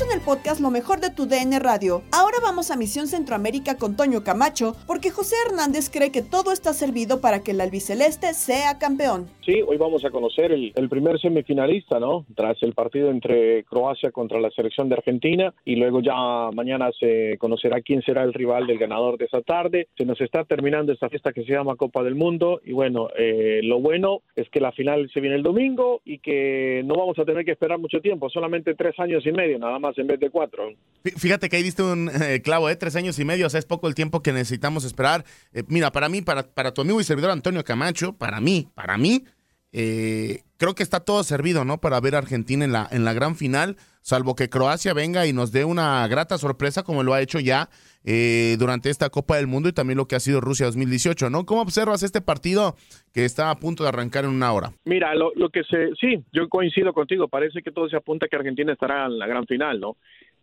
En 0.00 0.12
el 0.12 0.20
podcast 0.20 0.60
Lo 0.60 0.70
mejor 0.70 1.00
de 1.00 1.10
tu 1.10 1.26
DN 1.26 1.58
Radio. 1.58 2.02
Ahora 2.12 2.36
vamos 2.40 2.70
a 2.70 2.76
Misión 2.76 3.08
Centroamérica 3.08 3.78
con 3.78 3.96
Toño 3.96 4.22
Camacho, 4.22 4.76
porque 4.86 5.10
José 5.10 5.34
Hernández 5.46 5.90
cree 5.90 6.12
que 6.12 6.22
todo 6.22 6.52
está 6.52 6.72
servido 6.72 7.20
para 7.20 7.42
que 7.42 7.50
el 7.50 7.60
albiceleste 7.60 8.32
sea 8.34 8.78
campeón. 8.78 9.26
Sí, 9.44 9.60
hoy 9.66 9.76
vamos 9.76 10.04
a 10.04 10.10
conocer 10.10 10.52
el, 10.52 10.72
el 10.76 10.88
primer 10.88 11.18
semifinalista, 11.18 11.98
¿no? 11.98 12.26
Tras 12.36 12.62
el 12.62 12.74
partido 12.74 13.10
entre 13.10 13.64
Croacia 13.64 14.12
contra 14.12 14.38
la 14.38 14.50
selección 14.50 14.88
de 14.88 14.94
Argentina 14.94 15.52
y 15.64 15.74
luego 15.74 16.00
ya 16.00 16.14
mañana 16.54 16.90
se 17.00 17.36
conocerá 17.38 17.80
quién 17.80 18.02
será 18.02 18.22
el 18.22 18.34
rival 18.34 18.68
del 18.68 18.78
ganador 18.78 19.18
de 19.18 19.24
esa 19.24 19.40
tarde. 19.40 19.88
Se 19.96 20.04
nos 20.04 20.20
está 20.20 20.44
terminando 20.44 20.92
esta 20.92 21.08
fiesta 21.08 21.32
que 21.32 21.42
se 21.42 21.52
llama 21.52 21.74
Copa 21.74 22.04
del 22.04 22.14
Mundo 22.14 22.60
y 22.64 22.72
bueno, 22.72 23.08
eh, 23.18 23.62
lo 23.64 23.80
bueno 23.80 24.20
es 24.36 24.48
que 24.50 24.60
la 24.60 24.70
final 24.70 25.10
se 25.12 25.20
viene 25.20 25.36
el 25.36 25.42
domingo 25.42 26.02
y 26.04 26.18
que 26.18 26.82
no 26.84 26.94
vamos 26.94 27.18
a 27.18 27.24
tener 27.24 27.44
que 27.44 27.52
esperar 27.52 27.78
mucho 27.78 28.00
tiempo, 28.00 28.30
solamente 28.30 28.74
tres 28.74 28.96
años 29.00 29.26
y 29.26 29.32
medio, 29.32 29.58
nada 29.58 29.78
más 29.78 29.87
en 29.96 30.06
vez 30.08 30.20
de 30.20 30.28
cuatro. 30.30 30.68
Fí- 31.04 31.16
Fíjate 31.16 31.48
que 31.48 31.56
ahí 31.56 31.62
diste 31.62 31.82
un 31.82 32.10
eh, 32.10 32.42
clavo, 32.42 32.68
¿eh? 32.68 32.76
Tres 32.76 32.96
años 32.96 33.18
y 33.18 33.24
medio, 33.24 33.46
o 33.46 33.50
sea, 33.50 33.58
es 33.60 33.64
poco 33.66 33.88
el 33.88 33.94
tiempo 33.94 34.22
que 34.22 34.32
necesitamos 34.32 34.84
esperar. 34.84 35.24
Eh, 35.52 35.62
mira, 35.68 35.92
para 35.92 36.08
mí, 36.08 36.20
para, 36.22 36.42
para 36.42 36.74
tu 36.74 36.82
amigo 36.82 37.00
y 37.00 37.04
servidor 37.04 37.30
Antonio 37.30 37.64
Camacho, 37.64 38.12
para 38.14 38.40
mí, 38.40 38.68
para 38.74 38.98
mí, 38.98 39.24
creo 39.70 40.74
que 40.74 40.82
está 40.82 41.00
todo 41.00 41.22
servido, 41.24 41.64
¿no? 41.64 41.80
Para 41.80 42.00
ver 42.00 42.14
a 42.14 42.18
Argentina 42.18 42.64
en 42.64 42.72
la, 42.72 42.88
en 42.90 43.04
la 43.04 43.12
gran 43.12 43.36
final, 43.36 43.76
salvo 44.00 44.34
que 44.34 44.48
Croacia 44.48 44.94
venga 44.94 45.26
y 45.26 45.32
nos 45.32 45.52
dé 45.52 45.64
una 45.64 46.06
grata 46.08 46.38
sorpresa, 46.38 46.82
como 46.82 47.02
lo 47.02 47.14
ha 47.14 47.20
hecho 47.20 47.40
ya 47.40 47.68
eh, 48.04 48.56
durante 48.58 48.90
esta 48.90 49.10
Copa 49.10 49.36
del 49.36 49.46
Mundo 49.46 49.68
y 49.68 49.72
también 49.72 49.96
lo 49.96 50.06
que 50.06 50.16
ha 50.16 50.20
sido 50.20 50.40
Rusia 50.40 50.66
2018, 50.66 51.30
¿no? 51.30 51.44
¿Cómo 51.44 51.62
observas 51.62 52.02
este 52.02 52.20
partido 52.20 52.74
que 53.12 53.24
está 53.24 53.50
a 53.50 53.56
punto 53.56 53.82
de 53.82 53.90
arrancar 53.90 54.24
en 54.24 54.30
una 54.30 54.52
hora? 54.52 54.72
Mira, 54.84 55.14
lo, 55.14 55.32
que 55.50 55.62
se, 55.64 55.90
sí, 56.00 56.24
yo 56.32 56.48
coincido 56.48 56.92
contigo. 56.92 57.28
Parece 57.28 57.62
que 57.62 57.70
todo 57.70 57.88
se 57.88 57.96
apunta 57.96 58.26
a 58.26 58.28
que 58.28 58.36
Argentina 58.36 58.72
estará 58.72 59.06
en 59.06 59.18
la 59.18 59.26
gran 59.26 59.46
final, 59.46 59.80
¿no? 59.80 59.96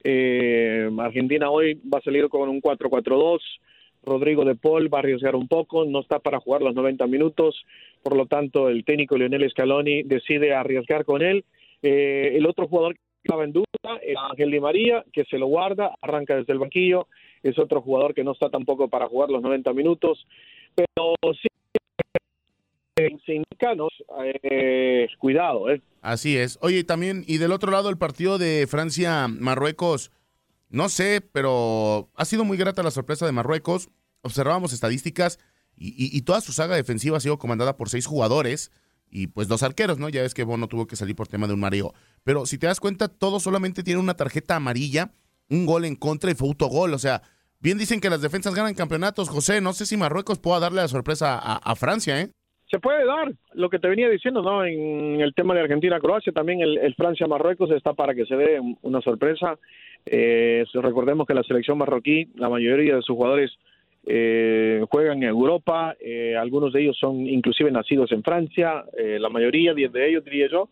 Eh, 0.03 0.87
Argentina 0.99 1.49
hoy 1.49 1.81
va 1.91 1.97
a 1.99 2.03
salir 2.03 2.29
con 2.29 2.49
un 2.49 2.61
4-4-2. 2.61 3.39
Rodrigo 4.03 4.45
de 4.45 4.55
Paul 4.55 4.93
va 4.93 4.99
a 4.99 5.01
arriesgar 5.01 5.35
un 5.35 5.47
poco, 5.47 5.83
no 5.85 6.01
está 6.01 6.19
para 6.19 6.39
jugar 6.39 6.61
los 6.61 6.75
90 6.75 7.07
minutos. 7.07 7.65
Por 8.03 8.15
lo 8.15 8.27
tanto, 8.27 8.69
el 8.69 8.85
técnico 8.85 9.17
Lionel 9.17 9.49
Scaloni 9.49 10.03
decide 10.03 10.53
arriesgar 10.53 11.05
con 11.05 11.23
él. 11.23 11.43
Eh, 11.81 12.33
el 12.35 12.45
otro 12.45 12.67
jugador 12.67 12.95
que 13.25 13.27
estaba 13.27 13.43
en 13.43 13.53
duda 13.53 13.65
era 14.03 14.27
Ángel 14.29 14.51
Di 14.51 14.59
María, 14.59 15.03
que 15.11 15.23
se 15.25 15.37
lo 15.37 15.47
guarda, 15.47 15.95
arranca 16.01 16.35
desde 16.35 16.53
el 16.53 16.59
banquillo. 16.59 17.07
Es 17.41 17.57
otro 17.57 17.81
jugador 17.81 18.13
que 18.13 18.23
no 18.23 18.31
está 18.33 18.49
tampoco 18.49 18.87
para 18.87 19.07
jugar 19.07 19.29
los 19.29 19.41
90 19.41 19.73
minutos. 19.73 20.25
Pero 20.75 21.15
sí, 21.41 21.47
eh, 22.97 23.17
sindicanos, 23.25 23.89
eh, 24.43 25.07
cuidado, 25.17 25.69
¿eh? 25.71 25.81
Así 26.01 26.37
es. 26.37 26.59
Oye, 26.61 26.83
también, 26.83 27.23
y 27.27 27.37
del 27.37 27.51
otro 27.51 27.71
lado, 27.71 27.89
el 27.89 27.97
partido 27.97 28.37
de 28.37 28.67
Francia-Marruecos, 28.67 30.11
no 30.69 30.89
sé, 30.89 31.21
pero 31.31 32.09
ha 32.15 32.25
sido 32.25 32.45
muy 32.45 32.57
grata 32.57 32.83
la 32.83 32.91
sorpresa 32.91 33.25
de 33.25 33.31
Marruecos. 33.31 33.89
Observábamos 34.21 34.71
estadísticas 34.73 35.39
y, 35.77 35.89
y- 35.89 36.15
y 36.17 36.21
toda 36.21 36.41
su 36.41 36.51
saga 36.51 36.75
defensiva 36.75 37.17
ha 37.17 37.21
sido 37.21 37.37
comandada 37.39 37.75
por 37.77 37.89
seis 37.89 38.05
jugadores 38.05 38.71
y 39.15 39.27
pues 39.27 39.47
dos 39.47 39.63
arqueros, 39.63 39.97
¿no? 39.97 40.09
Ya 40.09 40.21
ves 40.21 40.33
que 40.33 40.43
Bono 40.43 40.67
tuvo 40.67 40.87
que 40.87 40.97
salir 40.97 41.15
por 41.15 41.29
tema 41.29 41.47
de 41.47 41.53
un 41.53 41.59
mareo. 41.61 41.93
Pero 42.25 42.45
si 42.45 42.57
te 42.57 42.67
das 42.67 42.81
cuenta, 42.81 43.07
todos 43.07 43.43
solamente 43.43 43.81
tienen 43.81 44.03
una 44.03 44.15
tarjeta 44.15 44.57
amarilla, 44.57 45.11
un 45.49 45.65
gol 45.65 45.85
en 45.85 45.95
contra 45.95 46.31
y 46.31 46.35
fue 46.35 46.49
autogol. 46.49 46.93
O 46.93 46.97
sea, 46.99 47.21
bien 47.61 47.77
dicen 47.77 48.01
que 48.01 48.09
las 48.09 48.21
defensas 48.21 48.53
ganan 48.53 48.73
campeonatos, 48.73 49.29
José. 49.29 49.61
No 49.61 49.71
sé 49.71 49.85
si 49.85 49.95
Marruecos 49.95 50.39
pueda 50.39 50.59
darle 50.59 50.81
la 50.81 50.89
sorpresa 50.89 51.39
a, 51.39 51.75
Francia, 51.77 52.19
¿eh? 52.19 52.29
Se 52.69 52.79
puede 52.79 53.05
dar 53.05 53.31
lo 53.53 53.69
que 53.69 53.79
te 53.79 53.87
venía 53.87 54.09
diciendo, 54.09 54.41
¿no? 54.41 54.65
En 54.65 55.21
el 55.21 55.33
tema 55.33 55.53
de 55.53 55.61
Argentina-Croacia, 55.61 56.33
también 56.33 56.59
el, 56.59 56.93
Francia-Marruecos 56.95 57.71
está 57.71 57.93
para 57.93 58.13
que 58.15 58.25
se 58.25 58.35
dé 58.35 58.59
un- 58.59 58.77
una 58.81 58.99
sorpresa. 59.01 59.57
Eh, 60.05 60.65
recordemos 60.73 61.25
que 61.25 61.33
la 61.35 61.43
selección 61.43 61.77
marroquí, 61.77 62.25
la 62.35 62.49
mayoría 62.49 62.95
de 62.95 63.01
sus 63.01 63.15
jugadores 63.15 63.51
eh, 64.05 64.83
juegan 64.89 65.23
en 65.23 65.29
Europa, 65.29 65.95
eh, 65.99 66.35
algunos 66.35 66.73
de 66.73 66.83
ellos 66.83 66.97
son 66.99 67.27
inclusive 67.27 67.71
nacidos 67.71 68.11
en 68.11 68.23
Francia, 68.23 68.85
eh, 68.97 69.17
la 69.19 69.29
mayoría, 69.29 69.73
10 69.73 69.91
de 69.91 70.09
ellos 70.09 70.23
diría 70.23 70.47
yo. 70.49 70.69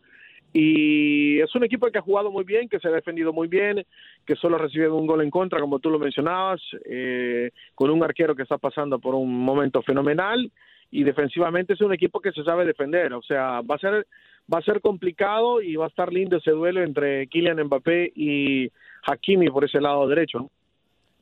Y 0.56 1.39
es 1.39 1.54
un 1.56 1.63
equipo 1.63 1.88
que 1.88 1.98
ha 1.98 2.04
jugado 2.04 2.32
muy 2.32 2.43
bien, 2.43 2.69
que 2.69 2.80
se 2.80 2.88
ha 2.88 2.91
defendido 2.91 3.34
muy 3.34 3.48
bien, 3.48 3.84
que 4.24 4.36
solo 4.36 4.56
ha 4.56 4.60
recibido 4.60 4.96
un 4.96 5.08
gol 5.08 5.22
en 5.22 5.32
contra, 5.32 5.60
como 5.60 5.80
tú 5.80 5.89
lo 5.89 5.98
mencionabas, 5.98 6.62
eh, 6.86 7.50
con 7.74 7.89
un 7.89 8.04
arquero 8.04 8.36
que 8.36 8.43
está 8.43 8.60
pasando 8.60 9.00
por 9.00 9.15
un 9.15 9.34
momento 9.36 9.82
fenomenal 9.82 10.52
y 10.91 11.04
defensivamente 11.04 11.74
es 11.74 11.82
un 11.82 11.91
equipo 11.91 12.19
que 12.19 12.32
se 12.32 12.43
sabe 12.43 12.65
defender. 12.65 13.13
O 13.13 13.24
sea, 13.24 13.62
va 13.62 13.76
a 13.76 13.80
ser 13.80 14.06
va 14.54 14.60
a 14.60 14.63
ser 14.63 14.82
complicado 14.82 15.62
y 15.62 15.76
va 15.76 15.86
a 15.86 15.88
estar 15.88 16.12
lindo 16.12 16.38
ese 16.38 16.52
duelo 16.52 16.84
entre 16.84 17.28
Kylian 17.28 17.63
Mbappé 17.63 18.12
y 18.15 18.69
Hakimi 19.04 19.50
por 19.50 19.65
ese 19.65 19.82
lado 19.82 20.08
derecho. 20.08 20.52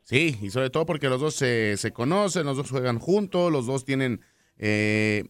Sí, 0.04 0.38
y 0.42 0.50
sobre 0.50 0.70
todo 0.70 0.86
porque 0.86 1.10
los 1.10 1.22
dos 1.22 1.36
se, 1.36 1.78
se 1.78 1.92
conocen, 1.92 2.46
los 2.46 2.58
dos 2.58 2.70
juegan 2.70 3.00
juntos, 3.00 3.52
los 3.52 3.66
dos 3.66 3.86
tienen, 3.86 4.22
eh, 4.58 5.26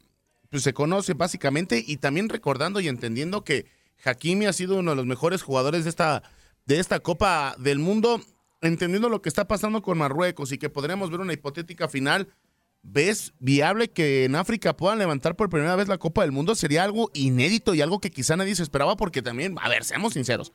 pues 0.50 0.64
se 0.64 0.74
conocen 0.74 1.18
básicamente 1.18 1.84
y 1.86 1.98
también 1.98 2.30
recordando 2.30 2.80
y 2.80 2.88
entendiendo 2.88 3.44
que 3.44 3.66
Hakimi 4.04 4.46
ha 4.46 4.54
sido 4.54 4.78
uno 4.78 4.92
de 4.92 4.96
los 4.98 5.06
mejores 5.06 5.44
jugadores 5.44 5.84
de 5.84 5.90
esta, 5.90 6.24
de 6.66 6.80
esta 6.80 7.00
Copa 7.00 7.56
del 7.60 7.80
Mundo, 7.80 8.22
entendiendo 8.62 9.10
lo 9.10 9.22
que 9.22 9.30
está 9.30 9.48
pasando 9.48 9.82
con 9.82 9.98
Marruecos 9.98 10.52
y 10.52 10.58
que 10.58 10.70
podremos 10.70 11.12
ver 11.12 11.20
una 11.20 11.34
hipotética 11.34 11.88
final. 11.88 12.28
¿Ves 12.84 13.34
viable 13.38 13.92
que 13.92 14.26
en 14.26 14.36
África 14.36 14.76
puedan 14.76 14.98
levantar 14.98 15.36
por 15.36 15.50
primera 15.50 15.76
vez 15.76 15.88
la 15.88 16.00
Copa 16.00 16.24
del 16.24 16.32
Mundo? 16.32 16.56
Sería 16.56 16.84
algo 16.84 17.12
inédito 17.14 17.76
y 17.76 17.82
algo 17.82 18.00
que 18.00 18.10
quizá 18.10 18.36
nadie 18.36 18.56
se 18.56 18.64
esperaba 18.64 18.98
porque 18.98 19.22
también, 19.22 19.56
a 19.62 19.70
ver, 19.70 19.84
seamos 19.84 20.14
sinceros, 20.14 20.52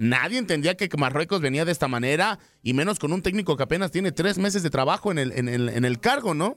Nadie 0.00 0.38
entendía 0.38 0.76
que 0.76 0.88
Marruecos 0.96 1.42
venía 1.42 1.66
de 1.66 1.72
esta 1.72 1.86
manera, 1.86 2.38
y 2.62 2.72
menos 2.72 2.98
con 2.98 3.12
un 3.12 3.20
técnico 3.20 3.54
que 3.58 3.64
apenas 3.64 3.92
tiene 3.92 4.12
tres 4.12 4.38
meses 4.38 4.62
de 4.62 4.70
trabajo 4.70 5.12
en 5.12 5.18
el, 5.18 5.32
en 5.32 5.46
el, 5.46 5.68
en 5.68 5.84
el 5.84 6.00
cargo, 6.00 6.32
¿no? 6.32 6.56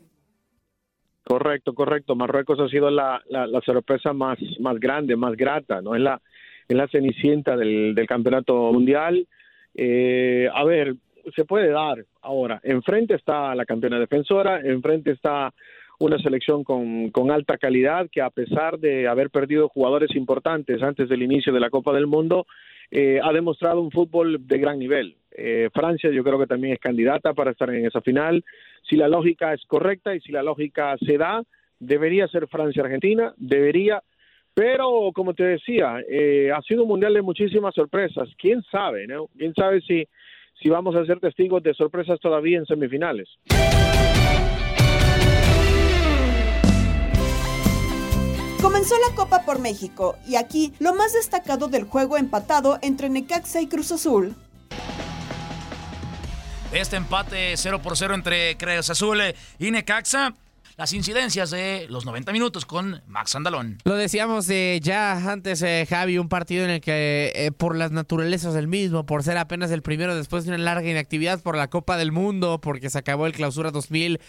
Correcto, 1.25 1.73
correcto. 1.73 2.15
Marruecos 2.15 2.57
ha 2.61 2.69
sido 2.69 2.89
la, 2.89 3.21
sorpresa 3.65 4.13
más, 4.13 4.37
más 4.61 4.79
grande, 4.79 5.17
más 5.17 5.35
grata, 5.35 5.81
¿no? 5.81 5.93
Es 5.93 6.01
la, 6.01 6.21
es 6.69 6.77
la 6.77 6.87
cenicienta 6.87 7.57
del, 7.57 7.93
del 7.93 8.07
campeonato 8.07 8.71
mundial. 8.71 9.27
Eh, 9.75 10.47
a 10.53 10.63
ver, 10.63 10.95
se 11.35 11.43
puede 11.43 11.67
dar 11.67 12.05
ahora. 12.21 12.61
Enfrente 12.63 13.15
está 13.15 13.53
la 13.55 13.65
campeona 13.65 13.99
defensora, 13.99 14.61
enfrente 14.61 15.11
está 15.11 15.53
una 15.99 16.17
selección 16.19 16.63
con, 16.63 17.09
con, 17.11 17.29
alta 17.29 17.57
calidad 17.57 18.09
que 18.09 18.21
a 18.21 18.29
pesar 18.29 18.79
de 18.79 19.09
haber 19.09 19.29
perdido 19.29 19.67
jugadores 19.67 20.15
importantes 20.15 20.81
antes 20.81 21.09
del 21.09 21.23
inicio 21.23 21.51
de 21.51 21.59
la 21.59 21.69
Copa 21.69 21.91
del 21.93 22.07
Mundo, 22.07 22.45
eh, 22.91 23.19
ha 23.23 23.31
demostrado 23.31 23.81
un 23.81 23.91
fútbol 23.91 24.45
de 24.47 24.57
gran 24.57 24.79
nivel. 24.79 25.15
Eh, 25.31 25.69
Francia 25.73 26.11
yo 26.11 26.23
creo 26.23 26.39
que 26.39 26.47
también 26.47 26.73
es 26.73 26.79
candidata 26.79 27.33
para 27.33 27.51
estar 27.51 27.69
en 27.69 27.85
esa 27.85 28.01
final. 28.01 28.43
Si 28.87 28.95
la 28.95 29.07
lógica 29.07 29.53
es 29.53 29.63
correcta 29.65 30.15
y 30.15 30.21
si 30.21 30.31
la 30.31 30.43
lógica 30.43 30.95
se 31.05 31.17
da, 31.17 31.43
debería 31.79 32.27
ser 32.27 32.47
Francia-Argentina, 32.47 33.33
debería, 33.37 34.03
pero 34.53 35.11
como 35.13 35.33
te 35.33 35.43
decía, 35.43 35.97
eh, 36.09 36.51
ha 36.55 36.61
sido 36.61 36.83
un 36.83 36.89
mundial 36.89 37.13
de 37.13 37.21
muchísimas 37.21 37.73
sorpresas. 37.73 38.29
¿Quién 38.37 38.61
sabe, 38.71 39.07
no? 39.07 39.27
¿Quién 39.37 39.53
sabe 39.53 39.81
si, 39.81 40.07
si 40.61 40.69
vamos 40.69 40.95
a 40.95 41.05
ser 41.05 41.19
testigos 41.19 41.63
de 41.63 41.73
sorpresas 41.73 42.19
todavía 42.19 42.59
en 42.59 42.65
semifinales? 42.65 43.27
Comenzó 48.63 48.95
la 49.09 49.13
Copa 49.13 49.41
por 49.41 49.59
México 49.59 50.17
y 50.25 50.37
aquí 50.37 50.73
lo 50.79 50.95
más 50.95 51.11
destacado 51.11 51.67
del 51.67 51.83
juego 51.83 52.15
empatado 52.15 52.79
entre 52.81 53.09
Necaxa 53.09 53.59
y 53.59 53.67
Cruz 53.67 53.91
Azul. 53.91 54.37
Este 56.71 56.95
empate 56.95 57.57
0 57.57 57.81
por 57.81 57.97
0 57.97 58.15
entre 58.15 58.55
Cruz 58.55 58.89
Azul 58.89 59.19
y 59.59 59.69
Necaxa 59.69 60.33
las 60.77 60.93
incidencias 60.93 61.51
de 61.51 61.87
los 61.89 62.05
90 62.05 62.31
minutos 62.31 62.65
con 62.65 63.01
Max 63.05 63.35
Andalón. 63.35 63.77
Lo 63.83 63.95
decíamos 63.95 64.49
eh, 64.49 64.79
ya 64.81 65.31
antes, 65.31 65.61
eh, 65.61 65.85
Javi, 65.87 66.17
un 66.17 66.29
partido 66.29 66.63
en 66.63 66.71
el 66.71 66.81
que 66.81 67.31
eh, 67.35 67.51
por 67.51 67.75
las 67.75 67.91
naturalezas 67.91 68.53
del 68.53 68.67
mismo, 68.67 69.05
por 69.05 69.23
ser 69.23 69.37
apenas 69.37 69.71
el 69.71 69.81
primero 69.81 70.15
después 70.15 70.45
de 70.45 70.51
una 70.51 70.57
larga 70.63 70.89
inactividad 70.89 71.41
por 71.41 71.57
la 71.57 71.69
Copa 71.69 71.97
del 71.97 72.11
Mundo, 72.11 72.59
porque 72.59 72.89
se 72.89 72.97
acabó 72.97 73.27
el 73.27 73.33
clausura 73.33 73.71
2000, 73.71 74.19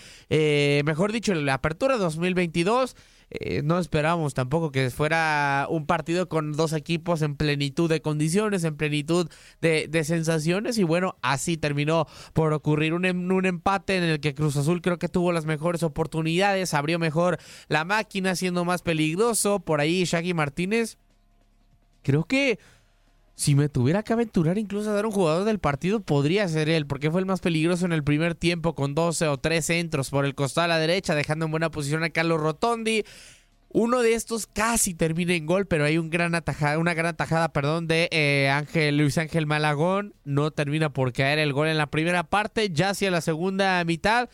mejor 0.84 1.12
dicho, 1.12 1.34
la 1.34 1.54
apertura 1.54 1.96
2022 1.96 2.96
eh, 3.40 3.62
no 3.62 3.78
esperábamos 3.78 4.32
tampoco 4.32 4.70
que 4.70 4.90
fuera 4.90 5.66
un 5.68 5.86
partido 5.86 6.28
con 6.28 6.52
dos 6.52 6.72
equipos 6.72 7.20
en 7.22 7.36
plenitud 7.36 7.88
de 7.90 8.00
condiciones, 8.00 8.62
en 8.64 8.76
plenitud 8.76 9.28
de, 9.60 10.04
sensaciones. 10.04 10.78
Y 10.78 10.84
bueno, 10.84 11.16
así 11.22 11.56
terminó 11.56 12.06
por 12.32 12.52
ocurrir 12.52 12.94
un, 12.94 13.04
em, 13.04 13.30
un, 13.30 13.44
empate 13.44 13.96
en 13.96 14.04
el 14.04 14.20
que 14.20 14.34
Cruz 14.34 14.56
Azul 14.56 14.82
creo 14.82 14.98
que 14.98 15.08
tuvo 15.08 15.32
las 15.32 15.46
mejores 15.46 15.82
oportunidades, 15.82 16.74
abrió 16.74 16.98
mejor 16.98 17.38
la 17.68 17.84
máquina 17.84 18.36
siendo 18.36 18.64
más 18.64 18.82
peligroso, 18.82 19.60
por 19.60 19.80
ahí 19.80 20.04
Shaggy 20.04 20.34
Martínez 20.34 20.98
creo 22.04 22.24
que 22.24 22.60
si 23.36 23.54
me 23.54 23.68
tuviera 23.68 24.02
que 24.02 24.12
aventurar 24.12 24.58
incluso 24.58 24.90
a 24.90 24.94
dar 24.94 25.06
un 25.06 25.12
jugador 25.12 25.44
del 25.44 25.58
partido, 25.58 26.00
podría 26.00 26.48
ser 26.48 26.68
él, 26.68 26.86
porque 26.86 27.10
fue 27.10 27.20
el 27.20 27.26
más 27.26 27.40
peligroso 27.40 27.84
en 27.84 27.92
el 27.92 28.04
primer 28.04 28.34
tiempo 28.34 28.74
con 28.74 28.94
12 28.94 29.26
o 29.28 29.38
3 29.38 29.64
centros 29.64 30.10
por 30.10 30.24
el 30.24 30.34
costado 30.34 30.66
a 30.66 30.68
la 30.68 30.78
derecha, 30.78 31.14
dejando 31.14 31.46
en 31.46 31.50
buena 31.50 31.70
posición 31.70 32.04
a 32.04 32.10
Carlos 32.10 32.40
Rotondi. 32.40 33.04
Uno 33.70 34.02
de 34.02 34.14
estos 34.14 34.46
casi 34.46 34.94
termina 34.94 35.34
en 35.34 35.46
gol, 35.46 35.66
pero 35.66 35.84
hay 35.84 35.98
un 35.98 36.08
gran 36.08 36.36
atajada, 36.36 36.78
una 36.78 36.94
gran 36.94 37.06
atajada 37.06 37.52
perdón, 37.52 37.88
de 37.88 38.08
eh, 38.12 38.48
Ángel, 38.48 38.98
Luis 38.98 39.18
Ángel 39.18 39.46
Malagón. 39.46 40.14
No 40.22 40.52
termina 40.52 40.92
por 40.92 41.12
caer 41.12 41.40
el 41.40 41.52
gol 41.52 41.66
en 41.66 41.76
la 41.76 41.90
primera 41.90 42.22
parte, 42.22 42.70
ya 42.70 42.90
hacia 42.90 43.10
la 43.10 43.20
segunda 43.20 43.82
mitad 43.84 44.28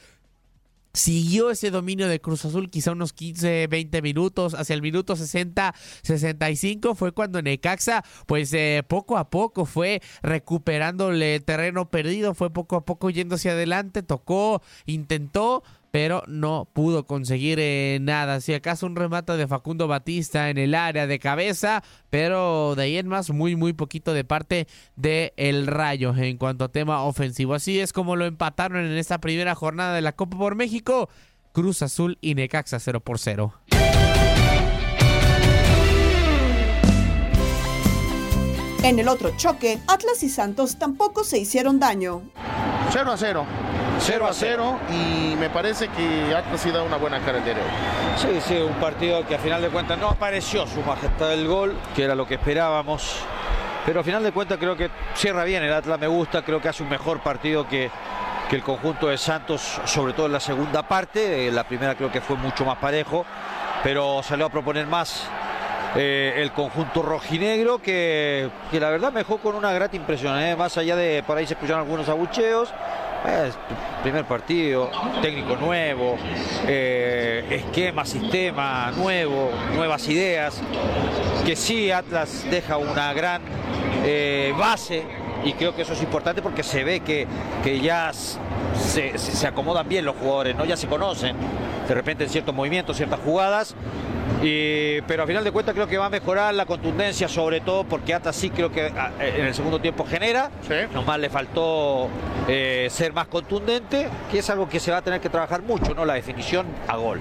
siguió 0.93 1.51
ese 1.51 1.71
dominio 1.71 2.09
de 2.09 2.21
Cruz 2.21 2.45
Azul 2.45 2.71
quizá 2.71 2.93
unos 2.93 3.13
15, 3.13 3.67
20 3.69 4.03
minutos, 4.03 4.55
hacia 4.55 4.75
el 4.75 4.83
minuto 4.83 5.17
60, 5.17 5.75
65 6.03 6.95
fue 6.95 7.13
cuando 7.13 7.43
Necaxa 7.43 8.05
pues 8.27 8.53
eh, 8.53 8.83
poco 8.87 9.19
a 9.19 9.31
poco 9.31 9.67
fue 9.67 10.03
recuperándole 10.23 11.41
terreno 11.41 11.91
perdido, 11.91 12.35
fue 12.35 12.51
poco 12.51 12.77
a 12.77 12.85
poco 12.85 13.11
yendo 13.11 13.37
hacia 13.37 13.53
adelante, 13.53 14.03
tocó, 14.03 14.63
intentó, 14.87 15.63
pero 15.91 16.23
no 16.27 16.69
pudo 16.73 17.07
conseguir 17.07 17.59
eh, 17.61 17.99
nada. 18.01 18.41
Si 18.41 18.55
acaso 18.55 18.87
un 18.87 18.97
remate 18.97 19.37
de 19.37 19.47
Facundo 19.47 19.89
Batista 19.89 20.51
en 20.51 20.59
el 20.59 20.75
área 20.75 21.07
de 21.07 21.19
cabeza, 21.19 21.83
pero 22.11 22.75
de 22.77 22.85
ahí 22.85 22.97
en 22.97 23.09
más 23.09 23.31
muy 23.31 23.57
muy 23.57 23.73
poquito 23.73 24.13
de 24.13 24.25
parte 24.25 24.67
de 24.97 25.33
el 25.37 25.67
Rayo 25.67 26.15
en 26.17 26.37
cuanto 26.37 26.65
a 26.65 26.69
tema 26.69 27.03
ofensivo. 27.03 27.55
Así 27.55 27.81
es 27.81 27.93
como 27.93 28.17
lo 28.17 28.27
empataron 28.27 28.85
en 28.85 28.97
esta 28.97 29.19
primera 29.19 29.55
jornada 29.55 29.95
de 29.95 30.03
la 30.03 30.13
Copa 30.13 30.39
por 30.39 30.55
México. 30.55 31.09
Cruz 31.53 31.83
Azul 31.83 32.17
y 32.21 32.35
Necaxa 32.35 32.79
0 32.79 33.01
por 33.01 33.19
0. 33.19 33.53
En 38.83 38.99
el 38.99 39.09
otro 39.09 39.37
choque, 39.37 39.79
Atlas 39.89 40.23
y 40.23 40.31
Santos 40.31 40.79
tampoco 40.79 41.23
se 41.23 41.39
hicieron 41.39 41.79
daño. 41.79 42.23
0 42.93 43.13
a 43.13 43.17
0. 43.17 43.47
0 44.01 44.27
a 44.27 44.33
0 44.33 44.79
y 44.91 45.37
me 45.37 45.51
parece 45.51 45.89
que 45.89 46.35
Atlas 46.35 46.61
sí 46.61 46.71
da 46.71 46.83
una 46.83 46.97
buena 46.97 47.21
cara 47.21 47.39
el. 47.39 47.61
Sí, 48.17 48.41
sí, 48.41 48.57
un 48.57 48.75
partido 48.75 49.27
que 49.27 49.35
a 49.35 49.39
final 49.39 49.61
de 49.61 49.69
cuentas 49.69 49.99
no 49.99 50.09
apareció 50.09 50.67
su 50.67 50.81
majestad 50.81 51.29
del 51.29 51.47
gol, 51.47 51.77
que 51.95 52.05
era 52.05 52.15
lo 52.15 52.27
que 52.27 52.35
esperábamos. 52.35 53.19
Pero 53.85 54.01
a 54.01 54.03
final 54.03 54.23
de 54.23 54.33
cuentas 54.33 54.59
creo 54.59 54.77
que 54.77 54.91
cierra 55.15 55.45
bien 55.45 55.63
el 55.63 55.73
Atlas, 55.73 55.99
me 56.01 56.07
gusta, 56.07 56.43
creo 56.43 56.61
que 56.63 56.69
hace 56.69 56.83
un 56.83 56.89
mejor 56.89 57.21
partido 57.21 57.69
que, 57.69 57.91
que 58.49 58.57
el 58.57 58.63
conjunto 58.63 59.09
de 59.09 59.19
Santos, 59.19 59.81
sobre 59.85 60.15
todo 60.15 60.27
en 60.27 60.33
la 60.33 60.41
segunda 60.41 60.83
parte. 60.83 61.49
Eh, 61.49 61.53
la 61.53 61.65
primera 61.65 61.95
creo 61.95 62.11
que 62.11 62.23
fue 62.23 62.37
mucho 62.37 62.65
más 62.65 62.79
parejo, 62.79 63.27
pero 63.83 64.23
salió 64.23 64.47
a 64.47 64.51
proponer 64.51 64.87
más 64.87 65.29
eh, 65.97 66.35
el 66.37 66.53
conjunto 66.53 67.03
rojinegro 67.03 67.83
que, 67.83 68.49
que, 68.71 68.81
la 68.81 68.91
verdad 68.91 69.13
me 69.13 69.25
con 69.39 69.57
una 69.57 69.73
grata 69.73 69.97
impresión, 69.97 70.39
eh, 70.39 70.55
más 70.57 70.79
allá 70.79 70.95
de 70.95 71.23
por 71.27 71.37
ahí 71.37 71.47
se 71.47 71.55
escucharon 71.55 71.83
algunos 71.83 72.09
abucheos, 72.09 72.73
primer 74.03 74.25
partido, 74.25 74.91
técnico 75.21 75.57
nuevo, 75.57 76.17
eh, 76.67 77.45
esquema, 77.51 78.05
sistema 78.05 78.93
nuevo, 78.97 79.51
nuevas 79.75 80.09
ideas. 80.09 80.61
Que 81.45 81.57
sí, 81.57 81.91
Atlas 81.91 82.45
deja 82.51 82.77
una 82.77 83.13
gran 83.13 83.43
eh, 84.05 84.55
base 84.59 85.05
y 85.45 85.53
creo 85.55 85.75
que 85.75 85.83
eso 85.83 85.93
es 85.93 86.03
importante 86.03 86.43
porque 86.43 86.63
se 86.63 86.85
ve 86.85 87.01
que, 87.01 87.27
que 87.63 87.81
ya 87.81 88.13
se, 88.13 89.19
se, 89.19 89.47
acomodan 89.47 89.89
bien 89.89 90.05
los 90.05 90.17
jugadores, 90.17 90.57
¿no? 90.57 90.65
ya 90.65 90.77
se 90.77 90.87
conocen 90.87 91.37
de 91.89 91.95
repente 91.95 92.25
en 92.25 92.31
ciertos 92.31 92.55
movimientos, 92.55 92.97
ciertas 92.97 93.21
jugadas 93.21 93.75
pero 95.07 95.23
a 95.23 95.27
final 95.27 95.45
de 95.45 95.53
cuentas 95.53 95.75
creo 95.75 95.87
que 95.87 95.99
va 95.99 96.07
a 96.07 96.11
mejorar 96.11 96.55
la 96.55 96.67
contundencia, 96.67 97.29
sobre 97.29 97.61
todo 97.61 97.85
porque 97.85 98.15
Ata 98.15 98.33
sí 98.33 98.51
creo 98.51 98.71
que 98.71 98.93
ah, 98.97 99.11
en 99.21 99.47
el 99.47 99.55
segundo 99.55 99.81
tiempo 99.81 100.05
genera. 100.05 100.51
Nomás 100.93 101.19
le 101.19 101.29
faltó 101.29 102.09
eh, 102.49 102.89
ser 102.91 103.13
más 103.13 103.27
contundente, 103.27 104.09
que 104.31 104.39
es 104.39 104.51
algo 104.51 104.69
que 104.69 104.81
se 104.81 104.91
va 104.91 104.99
a 104.99 105.03
tener 105.03 105.21
que 105.21 105.29
trabajar 105.29 105.63
mucho, 105.63 105.95
¿no? 105.95 106.05
La 106.05 106.15
definición 106.15 106.67
a 106.89 106.97
gol. 106.97 107.21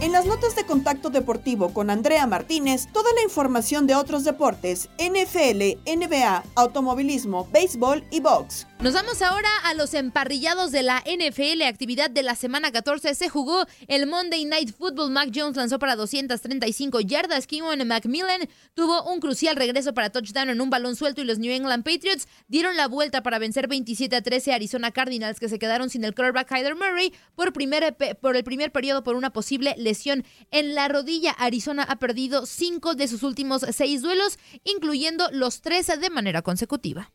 En 0.00 0.12
las 0.12 0.24
notas 0.24 0.56
de 0.56 0.64
contacto 0.64 1.10
deportivo 1.10 1.74
con 1.74 1.90
Andrea 1.90 2.26
Martínez, 2.26 2.88
toda 2.92 3.12
la 3.12 3.22
información 3.22 3.86
de 3.86 3.94
otros 3.94 4.24
deportes, 4.24 4.88
NFL, 4.98 5.80
NBA, 5.84 6.44
automovilismo, 6.54 7.46
béisbol 7.52 8.04
y 8.10 8.20
box. 8.20 8.66
Nos 8.80 8.94
vamos 8.94 9.22
ahora 9.22 9.48
a 9.64 9.74
los 9.74 9.92
emparrillados 9.92 10.70
de 10.70 10.84
la 10.84 11.00
NFL. 11.00 11.62
Actividad 11.62 12.10
de 12.10 12.22
la 12.22 12.36
semana 12.36 12.70
14 12.70 13.12
se 13.16 13.28
jugó 13.28 13.66
el 13.88 14.06
Monday 14.06 14.44
Night 14.44 14.72
Football. 14.72 15.10
Mac 15.10 15.30
Jones 15.34 15.56
lanzó 15.56 15.80
para 15.80 15.96
235 15.96 17.00
yardas. 17.00 17.48
Kevin 17.48 17.88
Macmillan 17.88 18.48
tuvo 18.74 19.02
un 19.12 19.18
crucial 19.18 19.56
regreso 19.56 19.94
para 19.94 20.10
touchdown 20.10 20.50
en 20.50 20.60
un 20.60 20.70
balón 20.70 20.94
suelto 20.94 21.20
y 21.20 21.24
los 21.24 21.40
New 21.40 21.52
England 21.52 21.82
Patriots 21.82 22.28
dieron 22.46 22.76
la 22.76 22.86
vuelta 22.86 23.20
para 23.24 23.40
vencer 23.40 23.66
27 23.66 24.14
a 24.14 24.22
13 24.22 24.52
a 24.52 24.54
Arizona 24.54 24.92
Cardinals 24.92 25.40
que 25.40 25.48
se 25.48 25.58
quedaron 25.58 25.90
sin 25.90 26.04
el 26.04 26.14
quarterback 26.14 26.46
Kyler 26.46 26.76
Murray 26.76 27.12
por, 27.34 27.52
primer, 27.52 27.96
por 28.20 28.36
el 28.36 28.44
primer 28.44 28.70
periodo 28.70 29.02
por 29.02 29.16
una 29.16 29.32
posible 29.32 29.74
lesión 29.76 30.24
en 30.52 30.76
la 30.76 30.86
rodilla. 30.86 31.32
Arizona 31.32 31.82
ha 31.82 31.96
perdido 31.96 32.46
cinco 32.46 32.94
de 32.94 33.08
sus 33.08 33.24
últimos 33.24 33.66
seis 33.72 34.02
duelos, 34.02 34.38
incluyendo 34.62 35.28
los 35.32 35.62
tres 35.62 35.88
de 35.88 36.10
manera 36.10 36.42
consecutiva. 36.42 37.10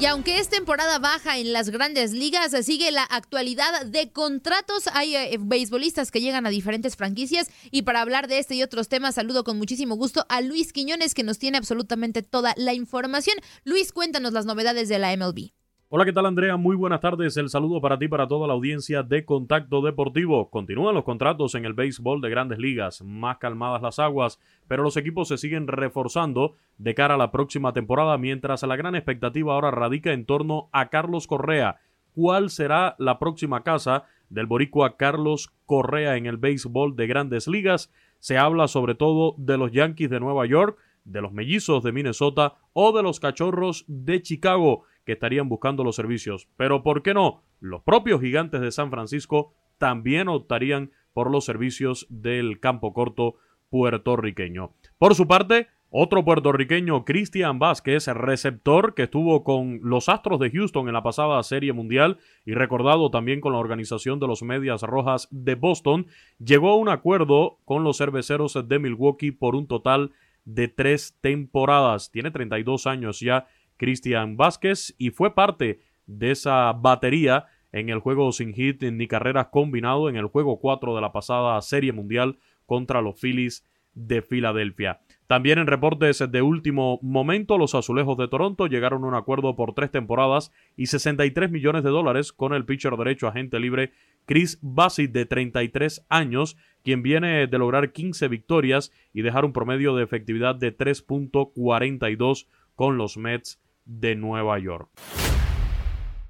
Y 0.00 0.06
aunque 0.06 0.38
es 0.38 0.48
temporada 0.48 1.00
baja 1.00 1.38
en 1.38 1.52
las 1.52 1.70
grandes 1.70 2.12
ligas, 2.12 2.54
sigue 2.64 2.92
la 2.92 3.02
actualidad 3.02 3.84
de 3.84 4.12
contratos. 4.12 4.84
Hay 4.92 5.16
eh, 5.16 5.36
beisbolistas 5.40 6.12
que 6.12 6.20
llegan 6.20 6.46
a 6.46 6.50
diferentes 6.50 6.94
franquicias. 6.94 7.50
Y 7.72 7.82
para 7.82 8.00
hablar 8.00 8.28
de 8.28 8.38
este 8.38 8.54
y 8.54 8.62
otros 8.62 8.88
temas, 8.88 9.16
saludo 9.16 9.42
con 9.42 9.58
muchísimo 9.58 9.96
gusto 9.96 10.24
a 10.28 10.40
Luis 10.40 10.72
Quiñones, 10.72 11.14
que 11.14 11.24
nos 11.24 11.40
tiene 11.40 11.58
absolutamente 11.58 12.22
toda 12.22 12.54
la 12.56 12.74
información. 12.74 13.38
Luis, 13.64 13.92
cuéntanos 13.92 14.32
las 14.32 14.46
novedades 14.46 14.88
de 14.88 15.00
la 15.00 15.16
MLB. 15.16 15.57
Hola, 15.90 16.04
¿qué 16.04 16.12
tal 16.12 16.26
Andrea? 16.26 16.58
Muy 16.58 16.76
buenas 16.76 17.00
tardes. 17.00 17.38
El 17.38 17.48
saludo 17.48 17.80
para 17.80 17.98
ti 17.98 18.08
para 18.08 18.28
toda 18.28 18.46
la 18.46 18.52
audiencia 18.52 19.02
de 19.02 19.24
Contacto 19.24 19.80
Deportivo. 19.80 20.50
Continúan 20.50 20.94
los 20.94 21.02
contratos 21.02 21.54
en 21.54 21.64
el 21.64 21.72
béisbol 21.72 22.20
de 22.20 22.28
grandes 22.28 22.58
ligas, 22.58 23.00
más 23.00 23.38
calmadas 23.38 23.80
las 23.80 23.98
aguas, 23.98 24.38
pero 24.68 24.82
los 24.82 24.98
equipos 24.98 25.28
se 25.28 25.38
siguen 25.38 25.66
reforzando 25.66 26.56
de 26.76 26.94
cara 26.94 27.14
a 27.14 27.16
la 27.16 27.30
próxima 27.30 27.72
temporada, 27.72 28.18
mientras 28.18 28.62
la 28.64 28.76
gran 28.76 28.96
expectativa 28.96 29.54
ahora 29.54 29.70
radica 29.70 30.12
en 30.12 30.26
torno 30.26 30.68
a 30.72 30.90
Carlos 30.90 31.26
Correa. 31.26 31.80
¿Cuál 32.12 32.50
será 32.50 32.94
la 32.98 33.18
próxima 33.18 33.62
casa 33.62 34.04
del 34.28 34.44
boricua 34.44 34.98
Carlos 34.98 35.54
Correa 35.64 36.18
en 36.18 36.26
el 36.26 36.36
béisbol 36.36 36.96
de 36.96 37.06
grandes 37.06 37.48
ligas? 37.48 37.90
Se 38.18 38.36
habla 38.36 38.68
sobre 38.68 38.94
todo 38.94 39.36
de 39.38 39.56
los 39.56 39.72
Yankees 39.72 40.10
de 40.10 40.20
Nueva 40.20 40.44
York, 40.44 40.76
de 41.06 41.22
los 41.22 41.32
Mellizos 41.32 41.82
de 41.82 41.92
Minnesota 41.92 42.56
o 42.74 42.94
de 42.94 43.02
los 43.02 43.20
Cachorros 43.20 43.86
de 43.88 44.20
Chicago 44.20 44.84
que 45.08 45.14
estarían 45.14 45.48
buscando 45.48 45.84
los 45.84 45.96
servicios. 45.96 46.50
Pero 46.58 46.82
¿por 46.82 47.02
qué 47.02 47.14
no? 47.14 47.42
Los 47.60 47.80
propios 47.80 48.20
gigantes 48.20 48.60
de 48.60 48.70
San 48.70 48.90
Francisco 48.90 49.54
también 49.78 50.28
optarían 50.28 50.90
por 51.14 51.30
los 51.30 51.46
servicios 51.46 52.06
del 52.10 52.60
campo 52.60 52.92
corto 52.92 53.36
puertorriqueño. 53.70 54.74
Por 54.98 55.14
su 55.14 55.26
parte, 55.26 55.68
otro 55.88 56.26
puertorriqueño, 56.26 57.06
Cristian 57.06 57.58
Vázquez, 57.58 58.06
receptor 58.08 58.92
que 58.92 59.04
estuvo 59.04 59.44
con 59.44 59.80
los 59.82 60.10
Astros 60.10 60.40
de 60.40 60.50
Houston 60.50 60.88
en 60.88 60.92
la 60.92 61.02
pasada 61.02 61.42
Serie 61.42 61.72
Mundial 61.72 62.18
y 62.44 62.52
recordado 62.52 63.10
también 63.10 63.40
con 63.40 63.54
la 63.54 63.60
organización 63.60 64.20
de 64.20 64.26
los 64.26 64.42
Medias 64.42 64.82
Rojas 64.82 65.26
de 65.30 65.54
Boston, 65.54 66.08
llegó 66.38 66.72
a 66.72 66.76
un 66.76 66.90
acuerdo 66.90 67.60
con 67.64 67.82
los 67.82 67.96
cerveceros 67.96 68.58
de 68.68 68.78
Milwaukee 68.78 69.30
por 69.30 69.56
un 69.56 69.66
total 69.66 70.12
de 70.44 70.68
tres 70.68 71.16
temporadas. 71.22 72.10
Tiene 72.10 72.30
32 72.30 72.86
años 72.86 73.20
ya 73.20 73.46
Cristian 73.78 74.36
Vázquez 74.36 74.94
y 74.98 75.10
fue 75.10 75.34
parte 75.34 75.80
de 76.06 76.32
esa 76.32 76.72
batería 76.72 77.46
en 77.72 77.88
el 77.88 78.00
juego 78.00 78.32
sin 78.32 78.52
hit 78.52 78.82
ni 78.82 79.06
carreras 79.06 79.48
combinado 79.48 80.08
en 80.08 80.16
el 80.16 80.26
juego 80.26 80.58
4 80.58 80.94
de 80.94 81.00
la 81.00 81.12
pasada 81.12 81.60
Serie 81.62 81.92
Mundial 81.92 82.38
contra 82.66 83.00
los 83.00 83.18
Phillies 83.20 83.64
de 83.94 84.22
Filadelfia. 84.22 85.00
También 85.26 85.58
en 85.58 85.66
reportes 85.66 86.24
de 86.30 86.42
último 86.42 86.98
momento, 87.02 87.58
los 87.58 87.74
Azulejos 87.74 88.16
de 88.16 88.28
Toronto 88.28 88.66
llegaron 88.66 89.04
a 89.04 89.08
un 89.08 89.14
acuerdo 89.14 89.56
por 89.56 89.74
tres 89.74 89.90
temporadas 89.90 90.52
y 90.76 90.86
63 90.86 91.50
millones 91.50 91.84
de 91.84 91.90
dólares 91.90 92.32
con 92.32 92.54
el 92.54 92.64
pitcher 92.64 92.96
derecho 92.96 93.28
agente 93.28 93.60
libre 93.60 93.92
Chris 94.24 94.58
Bassett 94.62 95.12
de 95.12 95.26
33 95.26 96.06
años, 96.08 96.56
quien 96.82 97.02
viene 97.02 97.46
de 97.46 97.58
lograr 97.58 97.92
15 97.92 98.28
victorias 98.28 98.92
y 99.12 99.22
dejar 99.22 99.44
un 99.44 99.52
promedio 99.52 99.94
de 99.96 100.04
efectividad 100.04 100.54
de 100.54 100.76
3.42 100.76 102.46
con 102.74 102.96
los 102.96 103.16
Mets 103.18 103.60
de 103.88 104.14
Nueva 104.14 104.58
York. 104.58 104.90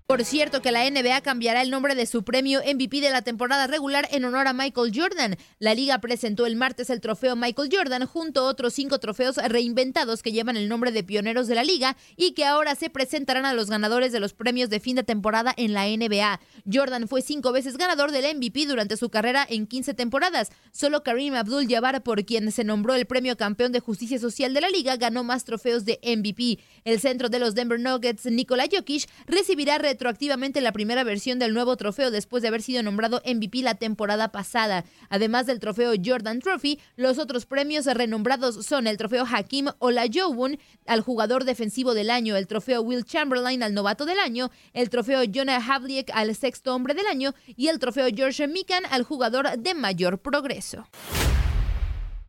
Por 0.09 0.25
cierto 0.25 0.63
que 0.63 0.73
la 0.73 0.89
NBA 0.89 1.21
cambiará 1.21 1.61
el 1.61 1.69
nombre 1.69 1.95
de 1.95 2.07
su 2.07 2.23
premio 2.23 2.61
MVP 2.61 3.03
de 3.03 3.11
la 3.11 3.21
temporada 3.21 3.67
regular 3.67 4.09
en 4.11 4.25
honor 4.25 4.49
a 4.49 4.55
Michael 4.55 4.91
Jordan. 4.95 5.37
La 5.59 5.75
liga 5.75 5.99
presentó 5.99 6.47
el 6.47 6.57
martes 6.57 6.89
el 6.89 7.03
trofeo 7.03 7.37
Michael 7.37 7.69
Jordan 7.71 8.07
junto 8.07 8.41
a 8.41 8.45
otros 8.45 8.73
cinco 8.73 9.01
trofeos 9.01 9.37
reinventados 9.37 10.23
que 10.23 10.33
llevan 10.33 10.57
el 10.57 10.71
nombre 10.71 10.93
de 10.93 11.05
pioneros 11.05 11.47
de 11.47 11.57
la 11.57 11.63
liga 11.63 11.95
y 12.17 12.33
que 12.33 12.47
ahora 12.47 12.75
se 12.75 12.89
presentarán 12.89 13.45
a 13.45 13.53
los 13.53 13.69
ganadores 13.69 14.11
de 14.11 14.19
los 14.19 14.33
premios 14.33 14.71
de 14.71 14.81
fin 14.81 14.97
de 14.97 15.03
temporada 15.03 15.53
en 15.59 15.75
la 15.75 15.85
NBA. 15.85 16.41
Jordan 16.73 17.07
fue 17.07 17.21
cinco 17.21 17.53
veces 17.53 17.77
ganador 17.77 18.11
del 18.11 18.35
MVP 18.35 18.65
durante 18.65 18.97
su 18.97 19.11
carrera 19.11 19.47
en 19.47 19.67
15 19.67 19.93
temporadas. 19.93 20.49
Solo 20.73 21.03
Kareem 21.03 21.35
Abdul-Jabbar, 21.35 22.03
por 22.03 22.25
quien 22.25 22.51
se 22.51 22.65
nombró 22.65 22.95
el 22.95 23.05
premio 23.05 23.37
campeón 23.37 23.73
de 23.73 23.81
justicia 23.81 24.19
social 24.19 24.55
de 24.55 24.63
la 24.63 24.71
liga, 24.71 24.97
ganó 24.97 25.23
más 25.23 25.45
trofeos 25.45 25.85
de 25.85 26.01
MVP. 26.03 26.61
El 26.85 26.99
centro 26.99 27.29
de 27.29 27.41
los 27.41 27.55
Denver 27.55 27.79
Nuggets, 27.79 28.25
Nikola 28.25 28.65
Jokic, 28.73 29.07
recibirá 29.27 29.77
retroactivamente 29.99 30.61
la 30.61 30.71
primera 30.71 31.03
versión 31.03 31.41
del 31.41 31.53
nuevo 31.53 31.77
trofeo 31.77 32.13
después 32.13 32.41
de 32.41 32.47
haber 32.47 32.63
sido 32.63 32.85
nombrado 32.85 33.21
MVP 33.27 33.63
la 33.63 33.75
temporada 33.75 34.31
pasada. 34.31 34.85
Además 35.09 35.47
del 35.47 35.59
trofeo 35.59 35.93
Jordan 36.03 36.39
Trophy, 36.39 36.79
los 36.95 37.19
otros 37.19 37.47
premios 37.47 37.87
renombrados 37.87 38.65
son 38.65 38.87
el 38.87 38.97
trofeo 38.97 39.25
Hakim 39.29 39.67
Olajuwon 39.81 40.61
al 40.87 41.01
jugador 41.01 41.43
defensivo 41.43 41.95
del 41.95 42.11
año, 42.11 42.37
el 42.37 42.47
trofeo 42.47 42.81
Will 42.81 43.05
Chamberlain 43.05 43.65
al 43.65 43.75
novato 43.75 44.07
del 44.07 44.21
año, 44.21 44.53
el 44.73 44.89
trofeo 44.89 45.23
Jonah 45.35 45.57
Havliek 45.59 46.13
al 46.15 46.37
sexto 46.37 46.77
hombre 46.77 46.95
del 46.95 47.07
año 47.07 47.35
y 47.57 47.67
el 47.67 47.81
trofeo 47.81 48.07
George 48.15 48.47
Mikan 48.47 48.85
al 48.93 49.03
jugador 49.03 49.59
de 49.59 49.75
mayor 49.75 50.21
progreso. 50.21 50.87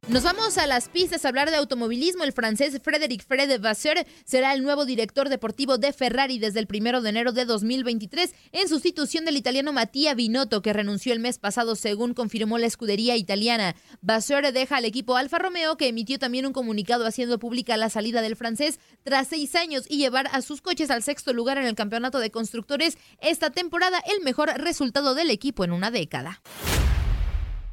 Nos 0.09 0.23
vamos 0.23 0.57
a 0.57 0.65
las 0.65 0.89
pistas 0.89 1.23
a 1.23 1.27
hablar 1.27 1.51
de 1.51 1.57
automovilismo. 1.57 2.23
El 2.23 2.33
francés 2.33 2.81
Frédéric 2.83 3.23
Fred 3.23 3.61
Vasseur 3.61 4.07
será 4.25 4.55
el 4.55 4.63
nuevo 4.63 4.85
director 4.85 5.29
deportivo 5.29 5.77
de 5.77 5.93
Ferrari 5.93 6.39
desde 6.39 6.59
el 6.59 6.65
primero 6.65 7.03
de 7.03 7.09
enero 7.09 7.31
de 7.31 7.45
2023 7.45 8.33
en 8.51 8.67
sustitución 8.67 9.23
del 9.23 9.37
italiano 9.37 9.71
Mattia 9.71 10.15
Binotto, 10.15 10.63
que 10.63 10.73
renunció 10.73 11.13
el 11.13 11.19
mes 11.19 11.37
pasado, 11.37 11.75
según 11.75 12.15
confirmó 12.15 12.57
la 12.57 12.65
escudería 12.65 13.17
italiana. 13.17 13.75
Vasseur 14.01 14.51
deja 14.51 14.77
al 14.77 14.85
equipo 14.85 15.15
Alfa 15.15 15.37
Romeo, 15.37 15.77
que 15.77 15.89
emitió 15.89 16.17
también 16.17 16.47
un 16.47 16.53
comunicado 16.53 17.05
haciendo 17.05 17.37
pública 17.37 17.77
la 17.77 17.91
salida 17.91 18.23
del 18.23 18.35
francés 18.35 18.79
tras 19.03 19.27
seis 19.27 19.53
años 19.53 19.85
y 19.87 19.97
llevar 19.97 20.27
a 20.31 20.41
sus 20.41 20.61
coches 20.61 20.89
al 20.89 21.03
sexto 21.03 21.33
lugar 21.33 21.59
en 21.59 21.65
el 21.65 21.75
campeonato 21.75 22.17
de 22.17 22.31
constructores 22.31 22.97
esta 23.21 23.51
temporada, 23.51 24.01
el 24.11 24.23
mejor 24.23 24.49
resultado 24.57 25.13
del 25.13 25.29
equipo 25.29 25.63
en 25.63 25.71
una 25.71 25.91
década. 25.91 26.41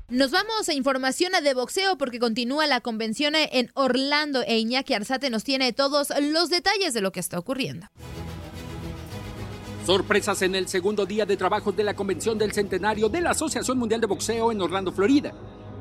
Nos 0.09 0.31
vamos 0.31 0.69
a 0.69 0.73
información 0.73 1.33
de 1.43 1.53
boxeo 1.53 1.99
porque 1.99 2.21
continúa 2.21 2.69
la 2.69 2.81
convención 2.81 3.35
en 3.35 3.73
Orlando 3.75 4.45
e 4.47 4.57
Iñaki 4.57 4.95
Arzate 4.95 5.31
nos 5.31 5.43
tiene 5.43 5.73
todos 5.73 6.13
los 6.23 6.49
detalles 6.49 6.95
de 6.95 7.01
lo 7.01 7.11
que 7.11 7.19
está 7.19 7.41
ocurriendo. 7.41 7.89
Sorpresas 9.85 10.43
en 10.43 10.55
el 10.55 10.69
segundo 10.69 11.07
día 11.07 11.27
de 11.27 11.37
trabajo 11.37 11.73
de 11.73 11.83
la 11.83 11.95
convención 11.95 12.39
del 12.39 12.53
centenario 12.53 13.09
de 13.09 13.21
la 13.21 13.31
Asociación 13.31 13.79
Mundial 13.79 14.01
de 14.01 14.07
Boxeo 14.07 14.53
en 14.53 14.61
Orlando, 14.61 14.93
Florida. 14.93 15.33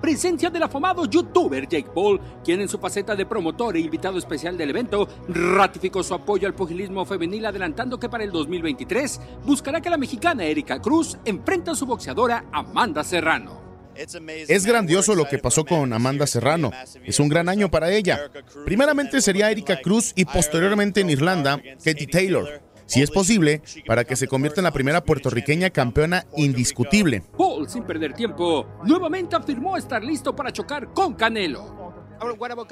Presencia 0.01 0.49
del 0.49 0.63
afamado 0.63 1.05
youtuber 1.05 1.67
Jake 1.67 1.91
Paul, 1.93 2.19
quien 2.43 2.61
en 2.61 2.67
su 2.67 2.79
faceta 2.79 3.15
de 3.15 3.27
promotor 3.27 3.77
e 3.77 3.81
invitado 3.81 4.17
especial 4.17 4.57
del 4.57 4.71
evento 4.71 5.07
ratificó 5.27 6.01
su 6.01 6.15
apoyo 6.15 6.47
al 6.47 6.55
pugilismo 6.55 7.05
femenil 7.05 7.45
adelantando 7.45 7.99
que 7.99 8.09
para 8.09 8.23
el 8.23 8.31
2023 8.31 9.21
buscará 9.45 9.81
que 9.81 9.91
la 9.91 9.97
mexicana 9.97 10.45
Erika 10.45 10.81
Cruz 10.81 11.15
enfrente 11.25 11.69
a 11.69 11.75
su 11.75 11.85
boxeadora 11.85 12.45
Amanda 12.51 13.03
Serrano. 13.03 13.74
Es 13.95 14.65
grandioso 14.65 15.15
lo 15.15 15.27
que 15.27 15.38
pasó 15.39 15.65
con 15.65 15.93
Amanda 15.93 16.27
Serrano. 16.27 16.71
Es 17.03 17.19
un 17.19 17.29
gran 17.29 17.49
año 17.49 17.69
para 17.69 17.91
ella. 17.91 18.29
Primeramente 18.65 19.21
sería 19.21 19.51
Erika 19.51 19.81
Cruz 19.81 20.12
y 20.15 20.25
posteriormente 20.25 21.01
en 21.01 21.10
Irlanda, 21.10 21.62
Katie 21.84 22.08
Taylor. 22.08 22.62
Si 22.88 23.01
es 23.01 23.10
posible, 23.10 23.62
para 23.88 24.03
que 24.03 24.15
se 24.15 24.27
convierta 24.27 24.62
en 24.62 24.65
la 24.65 24.71
primera 24.71 25.03
puertorriqueña 25.03 25.71
campeona 25.71 26.25
indiscutible. 26.38 27.23
Paul, 27.36 27.67
sin 27.67 27.84
perder 27.84 28.13
tiempo, 28.13 28.67
nuevamente 28.84 29.36
afirmó 29.36 29.75
estar 29.75 30.03
listo 30.03 30.36
para 30.36 30.51
chocar 30.51 30.93
con 30.93 31.15
Canelo. 31.15 31.93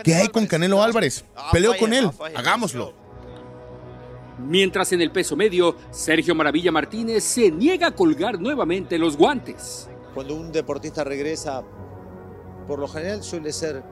¿Qué 0.03 0.15
hay 0.15 0.27
con 0.27 0.45
Canelo 0.45 0.83
Álvarez? 0.83 1.25
Peleo 1.51 1.75
con 1.77 1.93
él. 1.93 2.09
Hagámoslo. 2.36 2.93
Mientras 4.39 4.91
en 4.91 5.01
el 5.01 5.12
peso 5.12 5.36
medio, 5.36 5.77
Sergio 5.91 6.36
Maravilla 6.36 6.71
Martínez 6.71 7.23
se 7.23 7.49
niega 7.51 7.88
a 7.88 7.91
colgar 7.91 8.39
nuevamente 8.39 8.97
los 8.97 9.15
guantes. 9.15 9.89
Cuando 10.13 10.36
un 10.36 10.52
deportista 10.52 11.04
regresa, 11.04 11.63
por 12.67 12.80
lo 12.80 12.88
general 12.88 13.23
suele 13.23 13.52
ser 13.52 13.84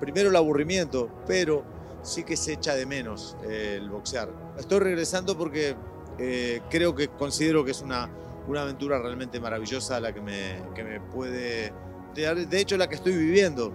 primero 0.00 0.28
el 0.28 0.36
aburrimiento, 0.36 1.08
pero 1.26 1.64
sí 2.02 2.24
que 2.24 2.36
se 2.36 2.54
echa 2.54 2.74
de 2.74 2.86
menos 2.86 3.36
eh, 3.44 3.78
el 3.80 3.88
boxear. 3.88 4.28
Estoy 4.58 4.80
regresando 4.80 5.36
porque 5.38 5.76
eh, 6.18 6.60
creo 6.68 6.94
que 6.94 7.08
considero 7.08 7.64
que 7.64 7.70
es 7.70 7.80
una, 7.80 8.10
una 8.48 8.62
aventura 8.62 9.00
realmente 9.00 9.40
maravillosa 9.40 10.00
la 10.00 10.12
que 10.12 10.20
me, 10.20 10.62
que 10.74 10.84
me 10.84 11.00
puede... 11.00 11.72
De 12.14 12.60
hecho, 12.60 12.76
la 12.76 12.88
que 12.88 12.96
estoy 12.96 13.16
viviendo, 13.16 13.72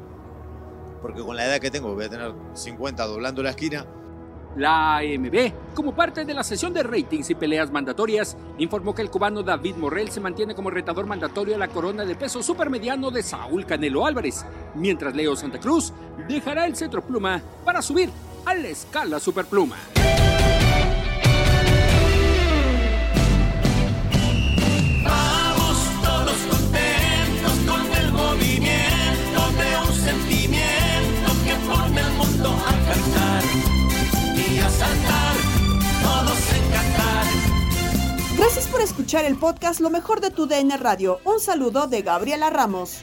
porque 1.02 1.24
con 1.24 1.36
la 1.36 1.46
edad 1.46 1.60
que 1.60 1.72
tengo, 1.72 1.96
voy 1.96 2.06
a 2.06 2.10
tener 2.10 2.32
50 2.54 3.08
doblando 3.08 3.42
la 3.42 3.50
esquina, 3.50 3.88
La 4.58 4.98
AMB, 4.98 5.76
como 5.76 5.94
parte 5.94 6.26
de 6.26 6.34
la 6.34 6.44
sesión 6.44 6.74
de 6.74 6.82
ratings 6.82 7.30
y 7.30 7.36
peleas 7.36 7.72
mandatorias, 7.72 8.36
informó 8.58 8.96
que 8.96 9.04
el 9.04 9.12
cubano 9.12 9.44
David 9.44 9.76
Morrell 9.76 10.10
se 10.10 10.20
mantiene 10.20 10.56
como 10.56 10.72
retador 10.72 11.06
mandatorio 11.06 11.54
a 11.54 11.60
la 11.60 11.68
corona 11.68 12.04
de 12.06 12.16
peso 12.16 12.42
supermediano 12.42 13.12
de 13.12 13.22
Saúl 13.22 13.68
Canelo 13.68 14.08
Álvarez, 14.08 14.44
mientras 14.74 15.16
Leo 15.16 15.36
Santa 15.36 15.60
Cruz 15.60 15.94
dejará 16.28 16.66
el 16.66 16.76
cetro 16.76 17.04
pluma 17.04 17.40
para 17.64 17.84
subir 17.84 18.10
a 18.46 18.56
la 18.56 18.70
escala 18.70 19.20
superpluma. 19.20 19.76
Gracias 38.48 38.68
por 38.68 38.80
escuchar 38.80 39.26
el 39.26 39.36
podcast 39.36 39.82
Lo 39.82 39.90
mejor 39.90 40.22
de 40.22 40.32
tu 40.32 40.48
DN 40.48 40.78
Radio. 40.78 41.20
Un 41.26 41.42
saludo 41.42 41.86
de 41.88 42.02
Gabriela 42.02 42.50
Ramos. 42.50 43.02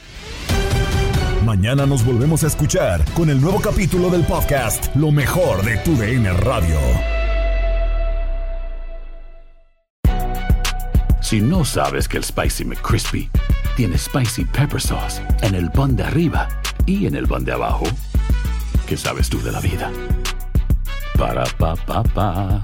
Mañana 1.45 1.85
nos 1.85 2.03
volvemos 2.03 2.43
a 2.43 2.47
escuchar 2.47 3.05
con 3.13 3.29
el 3.29 3.39
nuevo 3.39 3.61
capítulo 3.61 4.09
del 4.09 4.23
podcast 4.23 4.87
Lo 4.95 5.11
mejor 5.11 5.63
de 5.63 5.77
tu 5.77 5.95
DN 5.95 6.33
Radio. 6.33 6.79
Si 11.21 11.39
no 11.41 11.63
sabes 11.63 12.07
que 12.07 12.17
el 12.17 12.23
Spicy 12.23 12.65
McCrispy 12.65 13.29
tiene 13.77 13.99
Spicy 13.99 14.45
Pepper 14.45 14.81
Sauce 14.81 15.21
en 15.43 15.53
el 15.53 15.69
pan 15.69 15.95
de 15.95 16.05
arriba 16.05 16.49
y 16.87 17.05
en 17.05 17.13
el 17.13 17.27
pan 17.27 17.45
de 17.45 17.51
abajo, 17.51 17.85
¿qué 18.87 18.97
sabes 18.97 19.29
tú 19.29 19.39
de 19.43 19.51
la 19.51 19.59
vida? 19.59 19.91
Para, 21.19 21.43
pa, 21.59 21.75
pa, 21.75 22.01
pa. 22.01 22.63